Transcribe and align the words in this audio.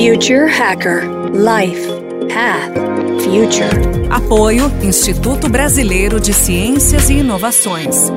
Future 0.00 0.46
Hacker 0.46 1.02
Life 1.34 1.86
Path 2.32 2.72
Future. 3.22 4.08
Apoio 4.08 4.72
Instituto 4.82 5.46
Brasileiro 5.46 6.18
de 6.18 6.32
Ciências 6.32 7.10
e 7.10 7.18
Inovações. 7.18 8.10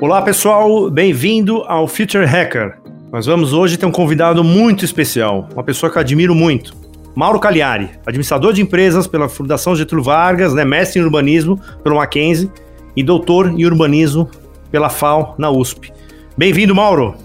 Olá 0.00 0.22
pessoal, 0.22 0.90
bem-vindo 0.90 1.64
ao 1.66 1.86
Future 1.86 2.24
Hacker. 2.24 2.78
Nós 3.12 3.26
vamos 3.26 3.52
hoje 3.52 3.76
ter 3.76 3.84
um 3.84 3.92
convidado 3.92 4.42
muito 4.42 4.86
especial, 4.86 5.46
uma 5.52 5.62
pessoa 5.62 5.92
que 5.92 5.98
eu 5.98 6.00
admiro 6.00 6.34
muito. 6.34 6.77
Mauro 7.18 7.40
Cagliari, 7.40 7.90
administrador 8.06 8.52
de 8.52 8.62
empresas 8.62 9.08
pela 9.08 9.28
Fundação 9.28 9.74
Getúlio 9.74 10.04
Vargas, 10.04 10.54
né, 10.54 10.64
mestre 10.64 11.00
em 11.00 11.02
urbanismo 11.02 11.60
pelo 11.82 11.96
Mackenzie 11.96 12.48
e 12.94 13.02
doutor 13.02 13.48
em 13.48 13.64
urbanismo 13.64 14.30
pela 14.70 14.88
FAO 14.88 15.34
na 15.36 15.50
USP. 15.50 15.92
Bem-vindo, 16.36 16.76
Mauro. 16.76 17.16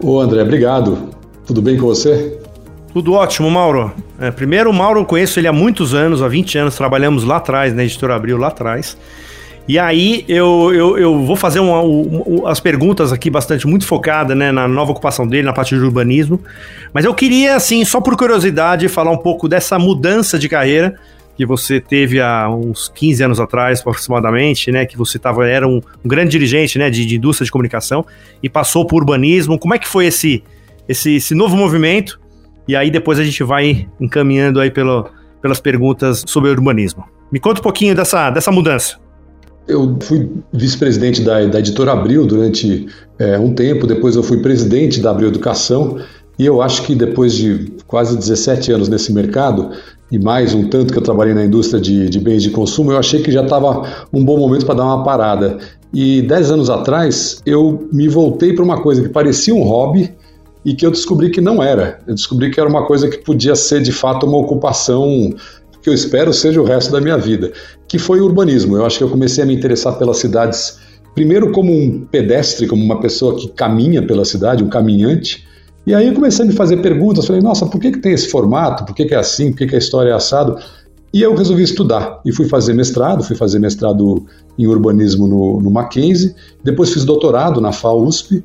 Ô 0.00 0.20
André, 0.20 0.40
obrigado. 0.40 1.10
Tudo 1.44 1.60
bem 1.60 1.76
com 1.76 1.86
você? 1.86 2.38
Tudo 2.92 3.14
ótimo, 3.14 3.50
Mauro. 3.50 3.92
É, 4.20 4.30
primeiro, 4.30 4.70
o 4.70 4.72
Mauro 4.72 5.00
eu 5.00 5.04
conheço 5.04 5.40
ele 5.40 5.48
há 5.48 5.52
muitos 5.52 5.94
anos, 5.94 6.22
há 6.22 6.28
20 6.28 6.56
anos, 6.56 6.76
trabalhamos 6.76 7.24
lá 7.24 7.38
atrás, 7.38 7.72
na 7.72 7.78
né, 7.78 7.86
Editora 7.86 8.14
Abril 8.14 8.36
lá 8.36 8.46
atrás. 8.46 8.96
E 9.66 9.78
aí 9.78 10.24
eu, 10.28 10.72
eu, 10.74 10.98
eu 10.98 11.24
vou 11.24 11.36
fazer 11.36 11.58
uma, 11.58 11.80
uma, 11.80 12.50
as 12.50 12.60
perguntas 12.60 13.12
aqui 13.12 13.30
bastante 13.30 13.66
muito 13.66 13.86
focada 13.86 14.34
né, 14.34 14.52
na 14.52 14.68
nova 14.68 14.92
ocupação 14.92 15.26
dele, 15.26 15.44
na 15.44 15.54
parte 15.54 15.74
de 15.74 15.80
urbanismo. 15.80 16.38
Mas 16.92 17.04
eu 17.04 17.14
queria, 17.14 17.56
assim, 17.56 17.82
só 17.84 18.00
por 18.00 18.14
curiosidade, 18.16 18.86
falar 18.88 19.10
um 19.10 19.16
pouco 19.16 19.48
dessa 19.48 19.78
mudança 19.78 20.38
de 20.38 20.48
carreira 20.48 20.96
que 21.36 21.44
você 21.44 21.80
teve 21.80 22.20
há 22.20 22.48
uns 22.48 22.88
15 22.94 23.24
anos 23.24 23.40
atrás, 23.40 23.80
aproximadamente, 23.80 24.70
né? 24.70 24.86
Que 24.86 24.96
você 24.96 25.18
tava, 25.18 25.48
era 25.48 25.66
um, 25.66 25.80
um 26.04 26.08
grande 26.08 26.30
dirigente 26.30 26.78
né, 26.78 26.90
de, 26.90 27.04
de, 27.04 27.16
indústria 27.16 27.44
de 27.44 27.50
comunicação 27.50 28.06
e 28.42 28.48
passou 28.48 28.86
por 28.86 28.98
urbanismo. 28.98 29.58
Como 29.58 29.74
é 29.74 29.78
que 29.78 29.88
foi 29.88 30.06
esse, 30.06 30.44
esse, 30.88 31.16
esse 31.16 31.34
novo 31.34 31.56
movimento? 31.56 32.20
E 32.68 32.76
aí 32.76 32.90
depois 32.90 33.18
a 33.18 33.24
gente 33.24 33.42
vai 33.42 33.88
encaminhando 34.00 34.60
aí 34.60 34.70
pelo, 34.70 35.10
pelas 35.42 35.58
perguntas 35.58 36.22
sobre 36.26 36.50
urbanismo. 36.50 37.04
Me 37.32 37.40
conta 37.40 37.60
um 37.60 37.64
pouquinho 37.64 37.94
dessa, 37.94 38.30
dessa 38.30 38.52
mudança. 38.52 39.03
Eu 39.66 39.96
fui 40.00 40.30
vice-presidente 40.52 41.22
da, 41.22 41.44
da 41.46 41.58
editora 41.58 41.92
Abril 41.92 42.26
durante 42.26 42.86
é, 43.18 43.38
um 43.38 43.54
tempo, 43.54 43.86
depois 43.86 44.14
eu 44.14 44.22
fui 44.22 44.42
presidente 44.42 45.00
da 45.00 45.10
Abril 45.10 45.28
Educação, 45.28 45.98
e 46.38 46.44
eu 46.44 46.60
acho 46.60 46.82
que 46.82 46.94
depois 46.94 47.32
de 47.32 47.72
quase 47.86 48.16
17 48.16 48.72
anos 48.72 48.88
nesse 48.88 49.12
mercado, 49.12 49.70
e 50.10 50.18
mais 50.18 50.52
um 50.52 50.68
tanto 50.68 50.92
que 50.92 50.98
eu 50.98 51.02
trabalhei 51.02 51.32
na 51.32 51.44
indústria 51.44 51.80
de, 51.80 52.10
de 52.10 52.18
bens 52.18 52.42
de 52.42 52.50
consumo, 52.50 52.92
eu 52.92 52.98
achei 52.98 53.22
que 53.22 53.32
já 53.32 53.42
estava 53.42 54.06
um 54.12 54.24
bom 54.24 54.36
momento 54.36 54.66
para 54.66 54.74
dar 54.74 54.84
uma 54.84 55.02
parada. 55.02 55.58
E 55.92 56.22
10 56.22 56.50
anos 56.50 56.70
atrás, 56.70 57.40
eu 57.46 57.88
me 57.92 58.08
voltei 58.08 58.52
para 58.52 58.64
uma 58.64 58.82
coisa 58.82 59.02
que 59.02 59.08
parecia 59.08 59.54
um 59.54 59.62
hobby 59.62 60.12
e 60.64 60.74
que 60.74 60.84
eu 60.84 60.90
descobri 60.90 61.30
que 61.30 61.40
não 61.40 61.62
era. 61.62 62.00
Eu 62.06 62.14
descobri 62.14 62.50
que 62.50 62.58
era 62.58 62.68
uma 62.68 62.86
coisa 62.86 63.08
que 63.08 63.18
podia 63.18 63.54
ser 63.54 63.80
de 63.80 63.92
fato 63.92 64.26
uma 64.26 64.38
ocupação 64.38 65.32
que 65.84 65.90
eu 65.90 65.94
espero 65.94 66.32
seja 66.32 66.62
o 66.62 66.64
resto 66.64 66.90
da 66.90 66.98
minha 66.98 67.18
vida, 67.18 67.52
que 67.94 67.98
foi 68.00 68.20
o 68.20 68.24
urbanismo. 68.24 68.76
Eu 68.76 68.84
acho 68.84 68.98
que 68.98 69.04
eu 69.04 69.08
comecei 69.08 69.44
a 69.44 69.46
me 69.46 69.54
interessar 69.54 69.96
pelas 69.96 70.16
cidades, 70.16 70.80
primeiro 71.14 71.52
como 71.52 71.72
um 71.72 72.00
pedestre, 72.00 72.66
como 72.66 72.84
uma 72.84 72.98
pessoa 72.98 73.36
que 73.36 73.46
caminha 73.50 74.04
pela 74.04 74.24
cidade, 74.24 74.64
um 74.64 74.68
caminhante, 74.68 75.46
e 75.86 75.94
aí 75.94 76.08
eu 76.08 76.12
comecei 76.12 76.44
a 76.44 76.48
me 76.48 76.52
fazer 76.52 76.78
perguntas, 76.78 77.24
falei, 77.24 77.40
nossa, 77.40 77.66
por 77.66 77.80
que, 77.80 77.92
que 77.92 78.00
tem 78.00 78.12
esse 78.12 78.28
formato? 78.28 78.84
Por 78.84 78.96
que, 78.96 79.04
que 79.04 79.14
é 79.14 79.18
assim? 79.18 79.52
Por 79.52 79.58
que, 79.58 79.68
que 79.68 79.76
a 79.76 79.78
história 79.78 80.10
é 80.10 80.12
assado? 80.12 80.58
E 81.12 81.22
eu 81.22 81.36
resolvi 81.36 81.62
estudar 81.62 82.20
e 82.24 82.32
fui 82.32 82.48
fazer 82.48 82.74
mestrado, 82.74 83.22
fui 83.22 83.36
fazer 83.36 83.60
mestrado 83.60 84.26
em 84.58 84.66
urbanismo 84.66 85.28
no, 85.28 85.60
no 85.60 85.70
Mackenzie, 85.70 86.34
depois 86.64 86.92
fiz 86.92 87.04
doutorado 87.04 87.60
na 87.60 87.70
FAUSP 87.70 88.42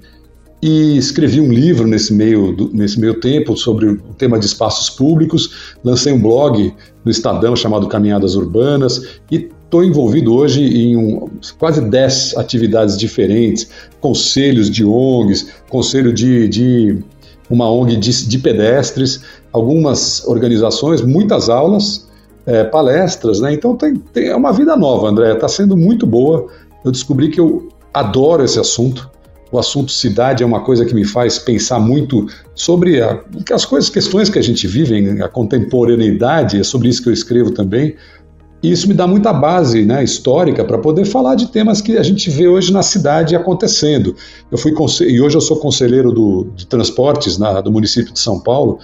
e 0.61 0.97
escrevi 0.97 1.39
um 1.39 1.51
livro 1.51 1.87
nesse 1.87 2.13
meio, 2.13 2.55
nesse 2.71 2.99
meio 2.99 3.19
tempo 3.19 3.57
sobre 3.57 3.87
o 3.87 4.13
tema 4.15 4.37
de 4.37 4.45
espaços 4.45 4.91
públicos, 4.91 5.73
lancei 5.83 6.13
um 6.13 6.21
blog 6.21 6.71
no 7.03 7.11
Estadão 7.11 7.55
chamado 7.55 7.87
Caminhadas 7.87 8.35
Urbanas 8.35 9.19
e 9.31 9.49
estou 9.69 9.83
envolvido 9.83 10.33
hoje 10.33 10.63
em 10.63 10.97
um, 10.97 11.29
quase 11.59 11.81
10 11.81 12.37
atividades 12.37 12.97
diferentes, 12.97 13.69
conselhos 14.01 14.69
de 14.69 14.83
ONGs, 14.83 15.47
conselho 15.69 16.11
de, 16.11 16.47
de 16.47 16.97
uma 17.49 17.71
ONG 17.71 17.95
de, 17.95 18.27
de, 18.27 18.39
pedestres, 18.39 19.21
algumas 19.53 20.25
organizações, 20.27 21.01
muitas 21.01 21.49
aulas, 21.49 22.07
é, 22.45 22.63
palestras, 22.63 23.39
né? 23.39 23.53
Então 23.53 23.75
tem, 23.75 23.95
tem, 23.95 24.27
é 24.29 24.35
uma 24.35 24.51
vida 24.51 24.75
nova, 24.75 25.07
André, 25.07 25.33
está 25.33 25.47
sendo 25.47 25.77
muito 25.77 26.05
boa. 26.07 26.47
Eu 26.83 26.91
descobri 26.91 27.29
que 27.29 27.39
eu 27.39 27.69
adoro 27.93 28.43
esse 28.43 28.59
assunto, 28.59 29.09
o 29.51 29.57
assunto 29.57 29.91
cidade 29.91 30.43
é 30.43 30.45
uma 30.45 30.61
coisa 30.61 30.85
que 30.85 30.93
me 30.93 31.03
faz 31.03 31.39
pensar 31.39 31.79
muito 31.79 32.27
sobre 32.53 33.01
a, 33.01 33.19
as 33.51 33.65
coisas, 33.65 33.89
questões 33.89 34.29
que 34.29 34.37
a 34.37 34.43
gente 34.43 34.67
vive, 34.67 35.21
a 35.21 35.27
contemporaneidade, 35.27 36.59
é 36.59 36.63
sobre 36.63 36.89
isso 36.89 37.01
que 37.01 37.09
eu 37.09 37.13
escrevo 37.13 37.51
também. 37.51 37.95
E 38.61 38.71
isso 38.71 38.87
me 38.89 38.93
dá 38.93 39.07
muita 39.07 39.31
base 39.31 39.85
né, 39.85 40.03
histórica 40.03 40.65
para 40.65 40.77
poder 40.77 41.05
falar 41.05 41.35
de 41.35 41.47
temas 41.47 41.81
que 41.81 41.97
a 41.97 42.03
gente 42.03 42.29
vê 42.29 42.47
hoje 42.47 42.73
na 42.73 42.83
cidade 42.83 43.35
acontecendo. 43.35 44.15
Eu 44.51 44.57
fui 44.57 44.73
e 45.07 45.21
hoje 45.21 45.37
eu 45.37 45.41
sou 45.41 45.57
conselheiro 45.57 46.11
do, 46.11 46.51
de 46.55 46.67
transportes 46.67 47.37
na, 47.37 47.61
do 47.61 47.71
município 47.71 48.11
de 48.11 48.19
São 48.19 48.39
Paulo. 48.39 48.79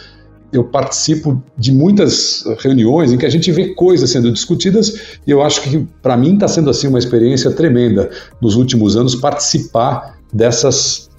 Eu 0.54 0.64
participo 0.64 1.44
de 1.58 1.74
muitas 1.74 2.46
reuniões 2.60 3.12
em 3.12 3.18
que 3.18 3.26
a 3.26 3.30
gente 3.30 3.52
vê 3.52 3.74
coisas 3.74 4.10
sendo 4.10 4.32
discutidas 4.32 5.18
e 5.28 5.32
eu 5.32 5.42
acho 5.44 5.62
que 5.62 5.86
para 6.02 6.16
mim 6.16 6.36
está 6.36 6.48
sendo 6.48 6.70
assim 6.70 6.88
uma 6.88 7.00
experiência 7.00 7.52
tremenda 7.52 8.10
nos 8.42 8.56
últimos 8.56 8.96
anos 8.96 9.14
participar 9.14 10.15
dessas 10.34 11.10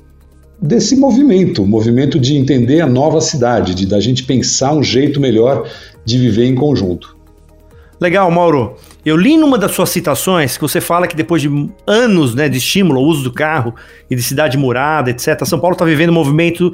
desse 0.60 0.96
movimento, 0.96 1.66
movimento 1.66 2.18
de 2.18 2.34
entender 2.34 2.80
a 2.80 2.86
nova 2.86 3.20
cidade, 3.20 3.74
de 3.74 3.86
da 3.86 4.00
gente 4.00 4.24
pensar 4.24 4.72
um 4.72 4.82
jeito 4.82 5.20
melhor 5.20 5.68
de 6.04 6.18
viver 6.18 6.46
em 6.46 6.54
conjunto. 6.54 7.16
Legal, 8.00 8.30
Mauro. 8.30 8.76
Eu 9.04 9.16
li 9.16 9.36
numa 9.36 9.56
das 9.56 9.70
suas 9.72 9.90
citações 9.90 10.56
que 10.56 10.62
você 10.62 10.80
fala 10.80 11.06
que 11.06 11.16
depois 11.16 11.40
de 11.40 11.48
anos 11.86 12.34
né, 12.34 12.48
de 12.48 12.58
estímulo 12.58 12.98
ao 12.98 13.06
uso 13.06 13.22
do 13.22 13.32
carro 13.32 13.74
e 14.10 14.16
de 14.16 14.22
cidade 14.22 14.58
morada, 14.58 15.10
etc., 15.10 15.44
São 15.44 15.60
Paulo 15.60 15.74
está 15.74 15.84
vivendo 15.84 16.10
um 16.10 16.14
movimento 16.14 16.72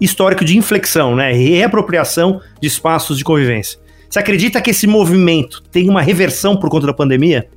histórico 0.00 0.44
de 0.44 0.56
inflexão, 0.56 1.16
né, 1.16 1.32
reapropriação 1.32 2.40
de 2.60 2.68
espaços 2.68 3.16
de 3.16 3.24
convivência. 3.24 3.78
Você 4.08 4.18
acredita 4.18 4.60
que 4.60 4.70
esse 4.70 4.86
movimento 4.86 5.62
tem 5.70 5.88
uma 5.88 6.02
reversão 6.02 6.56
por 6.56 6.68
conta 6.68 6.86
da 6.86 6.94
pandemia? 6.94 7.48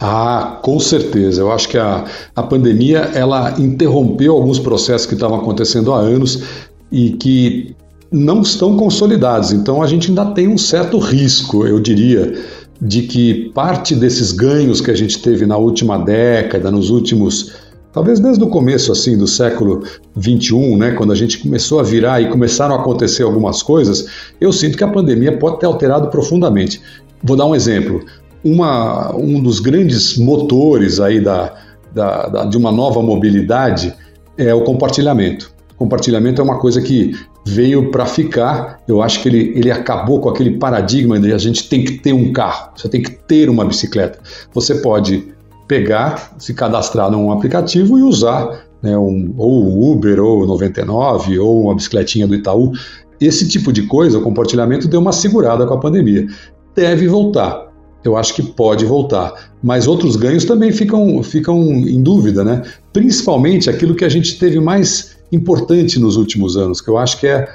Ah, 0.00 0.60
com 0.62 0.78
certeza. 0.78 1.40
Eu 1.40 1.50
acho 1.50 1.68
que 1.68 1.76
a, 1.76 2.04
a 2.34 2.42
pandemia 2.42 3.10
ela 3.14 3.54
interrompeu 3.58 4.34
alguns 4.34 4.58
processos 4.58 5.06
que 5.06 5.14
estavam 5.14 5.38
acontecendo 5.38 5.92
há 5.92 5.98
anos 5.98 6.42
e 6.90 7.10
que 7.10 7.74
não 8.10 8.42
estão 8.42 8.76
consolidados. 8.76 9.52
Então 9.52 9.82
a 9.82 9.86
gente 9.86 10.08
ainda 10.08 10.26
tem 10.26 10.48
um 10.48 10.58
certo 10.58 10.98
risco, 10.98 11.66
eu 11.66 11.80
diria, 11.80 12.34
de 12.80 13.02
que 13.02 13.50
parte 13.52 13.94
desses 13.94 14.32
ganhos 14.32 14.80
que 14.80 14.90
a 14.90 14.94
gente 14.94 15.20
teve 15.20 15.44
na 15.46 15.56
última 15.56 15.98
década, 15.98 16.70
nos 16.70 16.90
últimos, 16.90 17.52
talvez 17.92 18.20
desde 18.20 18.42
o 18.42 18.48
começo 18.48 18.92
assim 18.92 19.18
do 19.18 19.26
século 19.26 19.82
21, 20.14 20.76
né, 20.76 20.92
quando 20.92 21.12
a 21.12 21.16
gente 21.16 21.38
começou 21.38 21.80
a 21.80 21.82
virar 21.82 22.20
e 22.20 22.28
começaram 22.30 22.76
a 22.76 22.78
acontecer 22.78 23.24
algumas 23.24 23.62
coisas, 23.62 24.06
eu 24.40 24.52
sinto 24.52 24.78
que 24.78 24.84
a 24.84 24.88
pandemia 24.88 25.36
pode 25.36 25.58
ter 25.58 25.66
alterado 25.66 26.08
profundamente. 26.08 26.80
Vou 27.22 27.36
dar 27.36 27.46
um 27.46 27.54
exemplo 27.54 28.04
uma, 28.44 29.14
um 29.16 29.40
dos 29.40 29.60
grandes 29.60 30.16
motores 30.16 31.00
aí 31.00 31.20
da, 31.20 31.54
da, 31.92 32.28
da, 32.28 32.44
de 32.44 32.56
uma 32.56 32.70
nova 32.70 33.02
mobilidade 33.02 33.94
é 34.36 34.54
o 34.54 34.62
compartilhamento. 34.62 35.52
Compartilhamento 35.76 36.40
é 36.40 36.44
uma 36.44 36.58
coisa 36.58 36.80
que 36.80 37.14
veio 37.46 37.90
para 37.90 38.06
ficar. 38.06 38.80
Eu 38.86 39.02
acho 39.02 39.22
que 39.22 39.28
ele, 39.28 39.52
ele 39.56 39.70
acabou 39.70 40.20
com 40.20 40.28
aquele 40.28 40.58
paradigma 40.58 41.18
de 41.18 41.32
a 41.32 41.38
gente 41.38 41.68
tem 41.68 41.84
que 41.84 41.98
ter 41.98 42.12
um 42.12 42.32
carro, 42.32 42.70
você 42.76 42.88
tem 42.88 43.02
que 43.02 43.10
ter 43.10 43.48
uma 43.48 43.64
bicicleta. 43.64 44.18
Você 44.52 44.76
pode 44.76 45.34
pegar, 45.66 46.34
se 46.38 46.54
cadastrar 46.54 47.10
num 47.10 47.30
aplicativo 47.30 47.98
e 47.98 48.02
usar 48.02 48.64
né, 48.82 48.96
um, 48.96 49.34
ou 49.36 49.92
Uber, 49.92 50.20
ou 50.20 50.42
o 50.42 50.46
99, 50.46 51.38
ou 51.38 51.64
uma 51.64 51.74
bicicletinha 51.74 52.26
do 52.26 52.34
Itaú. 52.34 52.72
Esse 53.20 53.48
tipo 53.48 53.72
de 53.72 53.82
coisa, 53.82 54.18
o 54.18 54.22
compartilhamento 54.22 54.86
deu 54.88 55.00
uma 55.00 55.12
segurada 55.12 55.66
com 55.66 55.74
a 55.74 55.78
pandemia. 55.78 56.26
Deve 56.74 57.08
voltar 57.08 57.67
eu 58.04 58.16
acho 58.16 58.34
que 58.34 58.42
pode 58.42 58.84
voltar. 58.84 59.52
Mas 59.62 59.86
outros 59.86 60.16
ganhos 60.16 60.44
também 60.44 60.72
ficam, 60.72 61.22
ficam 61.22 61.60
em 61.62 62.02
dúvida, 62.02 62.44
né? 62.44 62.62
Principalmente 62.92 63.68
aquilo 63.68 63.94
que 63.94 64.04
a 64.04 64.08
gente 64.08 64.38
teve 64.38 64.60
mais 64.60 65.16
importante 65.32 65.98
nos 65.98 66.16
últimos 66.16 66.56
anos, 66.56 66.80
que 66.80 66.88
eu 66.88 66.96
acho 66.96 67.18
que 67.18 67.26
é 67.26 67.48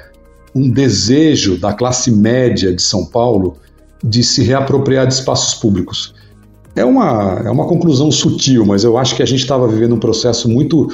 um 0.54 0.70
desejo 0.70 1.58
da 1.58 1.72
classe 1.72 2.10
média 2.10 2.72
de 2.72 2.82
São 2.82 3.04
Paulo 3.04 3.56
de 4.02 4.22
se 4.22 4.42
reapropriar 4.42 5.06
de 5.06 5.14
espaços 5.14 5.54
públicos. 5.54 6.14
É 6.76 6.84
uma, 6.84 7.42
é 7.44 7.50
uma 7.50 7.66
conclusão 7.66 8.10
sutil, 8.10 8.64
mas 8.66 8.84
eu 8.84 8.98
acho 8.98 9.16
que 9.16 9.22
a 9.22 9.26
gente 9.26 9.40
estava 9.40 9.66
vivendo 9.66 9.94
um 9.94 9.98
processo 9.98 10.48
muito, 10.48 10.88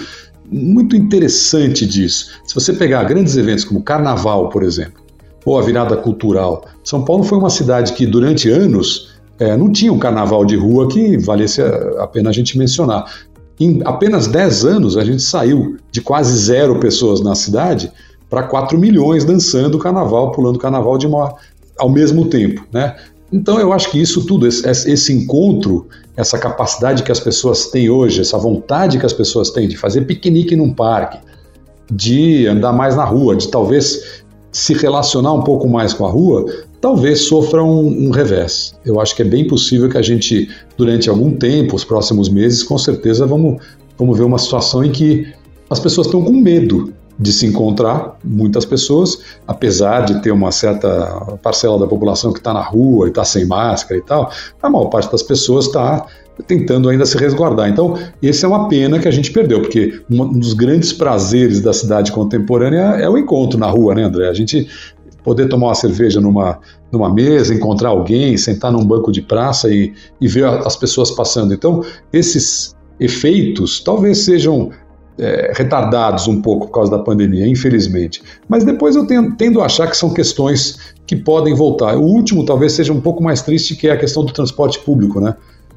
muito 0.51 0.95
interessante 0.95 1.87
disso. 1.87 2.31
Se 2.45 2.55
você 2.55 2.73
pegar 2.73 3.05
grandes 3.05 3.37
eventos 3.37 3.65
como 3.65 3.83
Carnaval, 3.83 4.49
por 4.49 4.63
exemplo, 4.63 5.03
ou 5.45 5.59
a 5.59 5.63
virada 5.63 5.97
cultural, 5.97 6.67
São 6.85 7.05
Paulo 7.05 7.25
foi 7.25 7.39
uma 7.39 7.51
cidade 7.51 7.95
que 7.95 8.07
durante 8.07 8.49
anos 8.49 9.10
é, 9.41 9.57
não 9.57 9.73
tinha 9.73 9.91
um 9.91 9.99
carnaval 9.99 10.45
de 10.45 10.55
rua 10.55 10.87
que 10.87 11.17
valesse 11.17 11.63
a 11.63 12.07
pena 12.07 12.29
a 12.29 12.33
gente 12.33 12.59
mencionar. 12.59 13.11
Em 13.59 13.81
apenas 13.85 14.27
10 14.27 14.65
anos, 14.67 14.97
a 14.99 15.05
gente 15.05 15.23
saiu 15.23 15.79
de 15.91 16.03
quase 16.03 16.37
zero 16.39 16.79
pessoas 16.79 17.23
na 17.23 17.35
cidade 17.35 17.91
para 18.29 18.43
4 18.43 18.79
milhões 18.79 19.25
dançando 19.25 19.79
carnaval, 19.79 20.31
pulando 20.33 20.59
carnaval 20.59 20.99
de 20.99 21.07
uma, 21.07 21.35
ao 21.79 21.89
mesmo 21.89 22.27
tempo. 22.27 22.67
Né? 22.71 22.95
Então, 23.33 23.59
eu 23.59 23.73
acho 23.73 23.91
que 23.91 24.01
isso 24.01 24.27
tudo, 24.27 24.47
esse, 24.47 24.69
esse 24.69 25.13
encontro, 25.13 25.89
essa 26.15 26.39
capacidade 26.39 27.03
que 27.03 27.11
as 27.11 27.21
pessoas 27.21 27.69
têm 27.69 27.89
hoje, 27.89 28.21
essa 28.21 28.37
vontade 28.37 28.99
que 28.99 29.07
as 29.07 29.13
pessoas 29.13 29.51
têm 29.51 29.67
de 29.67 29.77
fazer 29.77 30.03
piquenique 30.03 30.55
num 30.55 30.73
parque, 30.73 31.19
de 31.91 32.47
andar 32.47 32.73
mais 32.75 32.95
na 32.95 33.05
rua, 33.05 33.35
de 33.35 33.49
talvez 33.49 34.23
se 34.53 34.75
relacionar 34.75 35.33
um 35.33 35.43
pouco 35.43 35.69
mais 35.69 35.93
com 35.93 36.07
a 36.07 36.11
rua, 36.11 36.45
talvez 36.81 37.23
sofra 37.23 37.63
um, 37.63 38.09
um, 38.09 38.11
revés. 38.11 38.75
Eu 38.85 39.01
acho 39.01 39.15
que 39.15 39.23
é 39.23 39.25
bem 39.25 39.47
possível 39.47 39.89
que 39.89 39.99
a 39.99 40.03
gente, 40.03 40.49
durante 40.77 41.09
algum 41.09 41.37
tempo, 41.37 41.77
os 41.77 41.85
próximos 41.85 42.29
meses, 42.29 42.63
com 42.63 42.79
certeza 42.79 43.27
vamos, 43.27 43.63
vamos 43.99 44.17
ver 44.17 44.25
uma 44.25 44.39
situação 44.39 44.85
em 44.85 44.91
que 44.91 45.33
as 45.69 45.79
pessoas 45.79 46.07
estão 46.07 46.25
com 46.25 46.33
medo 46.33 46.93
de 47.19 47.33
se 47.35 47.47
encontrar, 47.47 48.19
muitas 48.25 48.65
pessoas, 48.65 49.19
apesar 49.47 50.07
de 50.07 50.23
ter 50.23 50.31
uma 50.31 50.51
certa 50.51 51.37
parcela 51.43 51.79
da 51.79 51.87
população 51.87 52.33
que 52.33 52.39
está 52.39 52.55
na 52.55 52.63
rua 52.63 53.07
e 53.07 53.11
está 53.11 53.25
sem 53.25 53.45
máscara 53.45 54.01
e 54.01 54.03
tal, 54.03 54.33
a 54.63 54.71
maior 54.71 54.87
parte 54.87 55.13
das 55.13 55.23
pessoas 55.23 55.67
está 55.67 56.07
tentando 56.47 56.89
ainda 56.89 57.07
se 57.07 57.17
resguardar. 57.17 57.69
Então, 57.69 57.99
esse 58.23 58.45
é 58.45 58.49
uma 58.49 58.69
pena 58.69 58.99
que 58.99 59.09
a 59.09 59.11
gente 59.11 59.31
perdeu, 59.31 59.61
porque 59.61 60.01
um 60.11 60.39
dos 60.39 60.53
grandes 60.53 60.93
prazeres 60.93 61.61
da 61.61 61.73
cidade 61.73 62.13
contemporânea 62.13 62.97
é 62.99 63.09
o 63.09 63.19
encontro 63.19 63.59
na 63.59 63.67
rua, 63.67 63.95
né, 63.95 64.05
André? 64.05 64.29
A 64.29 64.35
gente 64.35 64.69
poder 65.23 65.49
tomar 65.49 65.69
uma 65.69 65.75
cerveja 65.75 66.21
numa, 66.21 66.59
numa 66.91 67.13
mesa, 67.13 67.55
encontrar 67.55 67.91
alguém, 67.91 68.37
sentar 68.37 68.73
num 68.73 68.85
banco 68.85 69.13
de 69.13 69.23
praça 69.23 69.69
e, 69.69 69.93
e 70.21 70.29
ver 70.29 70.47
as 70.47 70.77
pessoas 70.77 71.11
passando. 71.11 71.53
Então, 71.53 71.85
esses 72.13 72.75
efeitos 72.99 73.81
talvez 73.81 74.19
sejam 74.19 74.71
é, 75.19 75.53
retardados 75.55 76.27
um 76.27 76.41
pouco 76.41 76.67
por 76.67 76.73
causa 76.73 76.91
da 76.91 76.99
pandemia, 76.99 77.47
infelizmente. 77.47 78.23
Mas 78.49 78.65
depois 78.65 78.97
eu 78.97 79.07
tendo, 79.07 79.37
tendo 79.37 79.61
a 79.61 79.67
achar 79.67 79.89
que 79.89 79.97
são 79.97 80.13
questões 80.13 80.95
que 81.07 81.15
podem 81.15 81.55
voltar. 81.55 81.97
O 81.97 82.03
último 82.03 82.45
talvez 82.45 82.73
seja 82.73 82.93
um 82.93 83.01
pouco 83.01 83.23
mais 83.23 83.43
triste, 83.43 83.77
que 83.77 83.89
é 83.89 83.93
a 83.93 83.97
questão 83.99 84.25
do 84.25 84.33
transporte 84.33 84.79
público, 84.81 85.21
né? 85.21 85.35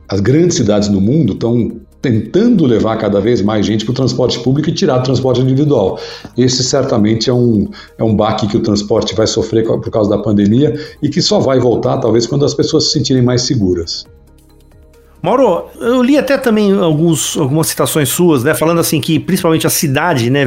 As 0.07 0.19
grandes 0.19 0.57
cidades 0.57 0.89
no 0.89 0.99
mundo 0.99 1.33
estão 1.33 1.71
tentando 2.01 2.65
levar 2.65 2.97
cada 2.97 3.21
vez 3.21 3.41
mais 3.41 3.65
gente 3.65 3.85
para 3.85 3.93
o 3.93 3.95
transporte 3.95 4.37
público 4.39 4.69
e 4.69 4.73
tirar 4.73 4.99
o 4.99 5.03
transporte 5.03 5.39
individual. 5.39 5.97
Esse 6.37 6.61
certamente 6.61 7.29
é 7.29 7.33
um, 7.33 7.69
é 7.97 8.03
um 8.03 8.13
baque 8.13 8.45
que 8.45 8.57
o 8.57 8.59
transporte 8.59 9.15
vai 9.15 9.25
sofrer 9.25 9.65
por 9.65 9.89
causa 9.89 10.09
da 10.09 10.17
pandemia 10.17 10.77
e 11.01 11.07
que 11.07 11.21
só 11.21 11.39
vai 11.39 11.59
voltar, 11.59 11.97
talvez, 11.99 12.27
quando 12.27 12.43
as 12.43 12.53
pessoas 12.53 12.85
se 12.85 12.91
sentirem 12.91 13.23
mais 13.23 13.43
seguras. 13.43 14.05
Mauro, 15.23 15.69
eu 15.79 16.03
li 16.03 16.17
até 16.17 16.37
também 16.37 16.73
alguns, 16.73 17.37
algumas 17.37 17.67
citações 17.67 18.09
suas, 18.09 18.43
né, 18.43 18.53
falando 18.53 18.81
assim 18.81 18.99
que 18.99 19.17
principalmente 19.17 19.65
a 19.65 19.69
cidade, 19.69 20.29
né, 20.29 20.45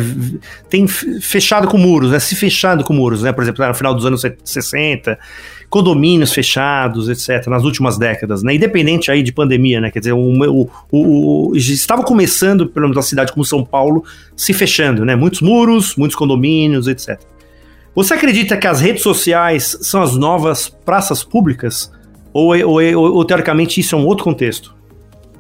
tem 0.69 0.87
fechado 0.87 1.67
com 1.67 1.79
muros, 1.79 2.11
né, 2.11 2.19
se 2.19 2.37
fechado 2.37 2.85
com 2.85 2.93
muros, 2.93 3.23
né, 3.23 3.33
por 3.33 3.43
exemplo, 3.43 3.67
no 3.67 3.75
final 3.75 3.95
dos 3.95 4.05
anos 4.05 4.23
60, 4.45 5.19
condomínios 5.71 6.31
fechados, 6.31 7.09
etc., 7.09 7.47
nas 7.49 7.65
últimas 7.65 7.97
décadas, 7.97 8.43
né? 8.43 8.55
Independente 8.55 9.11
aí 9.11 9.23
de 9.23 9.33
pandemia, 9.33 9.81
né? 9.81 9.91
Quer 9.91 9.99
dizer, 9.99 10.13
o, 10.13 10.19
o, 10.19 10.71
o, 10.93 11.49
o 11.51 11.57
estava 11.57 12.05
começando, 12.05 12.69
pelo 12.69 12.85
menos 12.87 12.97
na 12.97 13.03
cidade 13.03 13.33
como 13.33 13.45
São 13.45 13.65
Paulo, 13.65 14.05
se 14.37 14.53
fechando, 14.53 15.05
né? 15.05 15.17
Muitos 15.17 15.41
muros, 15.41 15.97
muitos 15.97 16.17
condomínios, 16.17 16.87
etc. 16.87 17.21
Você 17.97 18.15
acredita 18.15 18.57
que 18.57 18.67
as 18.67 18.81
redes 18.81 19.03
sociais 19.03 19.77
são 19.81 20.03
as 20.03 20.15
novas 20.17 20.69
praças 20.69 21.25
públicas? 21.25 21.91
Ou, 22.37 22.55
ou, 22.67 22.83
ou, 22.83 23.15
ou 23.15 23.25
teoricamente 23.25 23.81
isso 23.81 23.95
é 23.95 23.99
um 23.99 24.07
outro 24.07 24.23
contexto? 24.23 24.75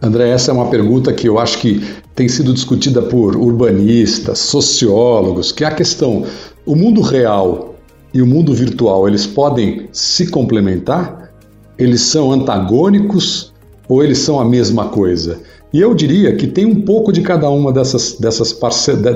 André, 0.00 0.30
essa 0.30 0.50
é 0.50 0.54
uma 0.54 0.70
pergunta 0.70 1.12
que 1.12 1.28
eu 1.28 1.38
acho 1.38 1.58
que 1.58 1.84
tem 2.14 2.26
sido 2.26 2.54
discutida 2.54 3.02
por 3.02 3.36
urbanistas, 3.36 4.38
sociólogos, 4.38 5.52
que 5.52 5.62
é 5.62 5.66
a 5.66 5.74
questão, 5.74 6.24
o 6.64 6.74
mundo 6.74 7.02
real 7.02 7.74
e 8.14 8.22
o 8.22 8.26
mundo 8.26 8.54
virtual, 8.54 9.06
eles 9.06 9.26
podem 9.26 9.90
se 9.92 10.28
complementar? 10.28 11.34
Eles 11.78 12.00
são 12.00 12.32
antagônicos 12.32 13.52
ou 13.86 14.02
eles 14.02 14.16
são 14.18 14.40
a 14.40 14.44
mesma 14.44 14.88
coisa? 14.88 15.38
E 15.74 15.80
eu 15.80 15.94
diria 15.94 16.34
que 16.34 16.46
tem 16.46 16.64
um 16.64 16.80
pouco 16.80 17.12
de 17.12 17.20
cada 17.20 17.50
uma 17.50 17.74
dessas, 17.74 18.16
dessas, 18.18 18.58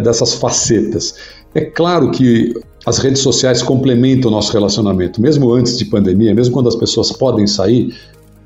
dessas 0.03 0.35
facetas. 0.35 1.15
É 1.55 1.63
claro 1.63 2.11
que 2.11 2.53
as 2.91 2.99
redes 2.99 3.23
sociais 3.23 3.63
complementam 3.63 4.31
o 4.31 4.35
nosso 4.35 4.53
relacionamento, 4.53 5.21
mesmo 5.21 5.53
antes 5.53 5.79
de 5.79 5.85
pandemia, 5.85 6.35
mesmo 6.35 6.53
quando 6.53 6.69
as 6.69 6.77
pessoas 6.77 7.13
podem 7.13 7.47
sair, 7.47 7.97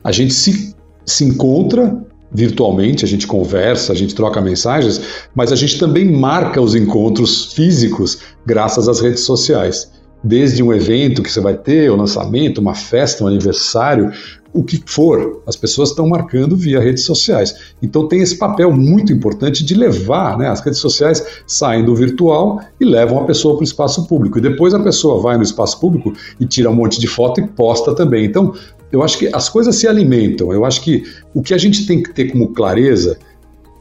a 0.04 0.12
gente 0.12 0.34
se, 0.34 0.74
se 1.04 1.24
encontra 1.24 1.98
virtualmente, 2.30 3.04
a 3.04 3.08
gente 3.08 3.26
conversa, 3.26 3.92
a 3.92 3.96
gente 3.96 4.14
troca 4.14 4.40
mensagens, 4.40 5.00
mas 5.34 5.50
a 5.50 5.56
gente 5.56 5.78
também 5.78 6.04
marca 6.04 6.60
os 6.60 6.74
encontros 6.74 7.54
físicos 7.54 8.18
graças 8.44 8.88
às 8.88 9.00
redes 9.00 9.20
sociais. 9.20 9.90
Desde 10.22 10.62
um 10.62 10.72
evento 10.72 11.22
que 11.22 11.30
você 11.30 11.40
vai 11.40 11.56
ter, 11.56 11.90
um 11.90 11.96
lançamento, 11.96 12.60
uma 12.60 12.74
festa, 12.74 13.24
um 13.24 13.28
aniversário, 13.28 14.10
o 14.54 14.62
que 14.62 14.80
for, 14.86 15.42
as 15.48 15.56
pessoas 15.56 15.90
estão 15.90 16.08
marcando 16.08 16.56
via 16.56 16.78
redes 16.78 17.04
sociais. 17.04 17.74
Então 17.82 18.06
tem 18.06 18.20
esse 18.20 18.38
papel 18.38 18.70
muito 18.70 19.12
importante 19.12 19.64
de 19.64 19.74
levar, 19.74 20.38
né? 20.38 20.48
As 20.48 20.60
redes 20.60 20.78
sociais 20.78 21.26
saem 21.44 21.84
do 21.84 21.94
virtual 21.94 22.60
e 22.80 22.84
levam 22.84 23.18
a 23.18 23.24
pessoa 23.24 23.56
para 23.56 23.62
o 23.62 23.64
espaço 23.64 24.06
público. 24.06 24.38
E 24.38 24.40
depois 24.40 24.72
a 24.72 24.78
pessoa 24.78 25.20
vai 25.20 25.36
no 25.36 25.42
espaço 25.42 25.80
público 25.80 26.12
e 26.38 26.46
tira 26.46 26.70
um 26.70 26.74
monte 26.74 27.00
de 27.00 27.08
foto 27.08 27.40
e 27.40 27.48
posta 27.48 27.92
também. 27.96 28.24
Então, 28.24 28.54
eu 28.92 29.02
acho 29.02 29.18
que 29.18 29.28
as 29.34 29.48
coisas 29.48 29.74
se 29.74 29.88
alimentam. 29.88 30.52
Eu 30.52 30.64
acho 30.64 30.82
que 30.82 31.02
o 31.34 31.42
que 31.42 31.52
a 31.52 31.58
gente 31.58 31.84
tem 31.84 32.00
que 32.00 32.14
ter 32.14 32.30
como 32.30 32.52
clareza 32.52 33.18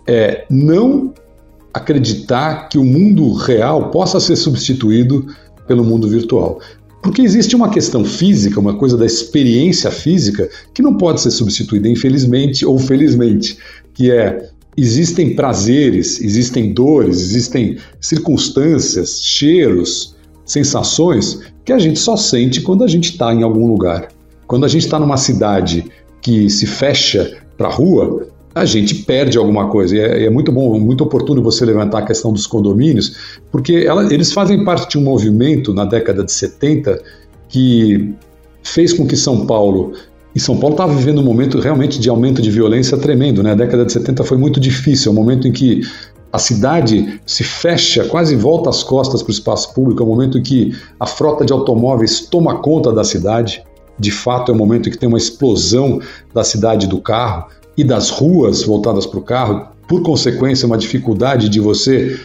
é 0.08 0.44
não 0.50 1.14
acreditar 1.72 2.68
que 2.68 2.80
o 2.80 2.84
mundo 2.84 3.32
real 3.34 3.92
possa 3.92 4.20
ser 4.20 4.36
substituído 4.36 5.28
pelo 5.68 5.84
mundo 5.84 6.08
virtual. 6.08 6.60
Porque 7.04 7.22
existe 7.22 7.54
uma 7.54 7.70
questão 7.70 8.06
física, 8.06 8.62
uma 8.62 8.76
coisa 8.76 8.98
da 8.98 9.06
experiência 9.06 9.92
física, 9.92 10.50
que 10.74 10.82
não 10.82 10.96
pode 10.96 11.20
ser 11.20 11.32
substituída, 11.32 11.90
infelizmente 11.90 12.66
ou 12.66 12.80
felizmente, 12.80 13.58
que 13.94 14.10
é 14.10 14.50
existem 14.76 15.36
prazeres, 15.36 16.22
existem 16.22 16.74
dores, 16.74 17.20
existem 17.20 17.78
circunstâncias, 18.00 19.22
cheiros, 19.22 20.16
sensações 20.46 21.42
que 21.66 21.74
a 21.74 21.78
gente 21.78 22.00
só 22.00 22.16
sente 22.16 22.62
quando 22.62 22.86
a 22.86 22.88
gente 22.88 23.12
está 23.12 23.34
em 23.34 23.44
algum 23.44 23.68
lugar. 23.68 24.08
Quando 24.48 24.66
a 24.66 24.70
gente 24.70 24.86
está 24.86 24.98
numa 24.98 25.18
cidade 25.18 25.86
que 26.22 26.50
se 26.50 26.66
fecha 26.66 27.38
para 27.58 27.68
a 27.68 27.72
rua, 27.72 28.28
a 28.56 28.66
gente 28.66 28.96
perde 28.96 29.38
alguma 29.38 29.68
coisa. 29.68 29.96
E 29.96 30.00
é, 30.00 30.26
é, 30.26 30.30
muito 30.30 30.52
bom, 30.52 30.80
muito 30.80 31.04
oportuno 31.04 31.42
você 31.42 31.66
levantar 31.66 32.00
a 32.00 32.06
questão 32.06 32.32
dos 32.32 32.46
condomínios, 32.46 33.42
porque 33.52 33.86
ela, 33.88 34.14
eles 34.14 34.32
fazem 34.32 34.64
parte 34.64 34.92
de 34.92 34.98
um 34.98 35.02
movimento 35.02 35.74
na 35.74 35.86
década 35.86 36.24
de 36.24 36.32
70 36.32 37.02
que 37.50 38.14
fez 38.64 38.94
com 38.94 39.08
que 39.08 39.18
São 39.18 39.46
Paulo. 39.46 39.94
E 40.36 40.40
São 40.40 40.58
Paulo 40.58 40.74
estava 40.74 40.94
vivendo 40.94 41.20
um 41.20 41.24
momento 41.24 41.60
realmente 41.60 42.00
de 42.00 42.10
aumento 42.10 42.42
de 42.42 42.50
violência 42.50 42.98
tremendo. 42.98 43.44
Né? 43.44 43.52
A 43.52 43.56
década 43.56 43.86
de 43.86 43.92
70 43.92 44.24
foi 44.24 44.38
muito 44.38 44.60
difícil, 44.60 45.12
é 45.12 45.14
um 45.14 45.16
momento 45.16 45.48
em 45.48 45.52
que 45.52 45.82
a 46.32 46.40
cidade 46.40 47.22
se 47.28 47.44
fecha, 47.44 48.06
quase 48.06 48.36
volta 48.36 48.68
as 48.68 48.82
costas 48.82 49.22
para 49.22 49.30
o 49.30 49.34
espaço 49.34 49.72
público, 49.72 50.02
é 50.02 50.06
um 50.06 50.10
momento 50.10 50.40
em 50.40 50.42
que 50.42 50.76
a 51.00 51.06
frota 51.06 51.46
de 51.46 51.54
automóveis 51.54 52.22
toma 52.22 52.58
conta 52.58 52.92
da 52.92 53.04
cidade. 53.04 53.64
De 54.00 54.10
fato, 54.10 54.52
é 54.52 54.56
um 54.56 54.58
momento 54.58 54.90
em 54.90 54.92
que 54.92 54.98
tem 54.98 55.08
uma 55.08 55.20
explosão 55.20 56.00
da 56.34 56.44
cidade 56.44 56.88
do 56.88 57.00
carro 57.00 57.46
e 57.78 57.84
das 57.84 58.10
ruas 58.10 58.64
voltadas 58.64 59.06
para 59.06 59.20
o 59.20 59.24
carro, 59.24 59.68
por 59.88 60.02
consequência, 60.02 60.66
uma 60.66 60.78
dificuldade 60.78 61.50
de 61.50 61.60
você 61.60 62.20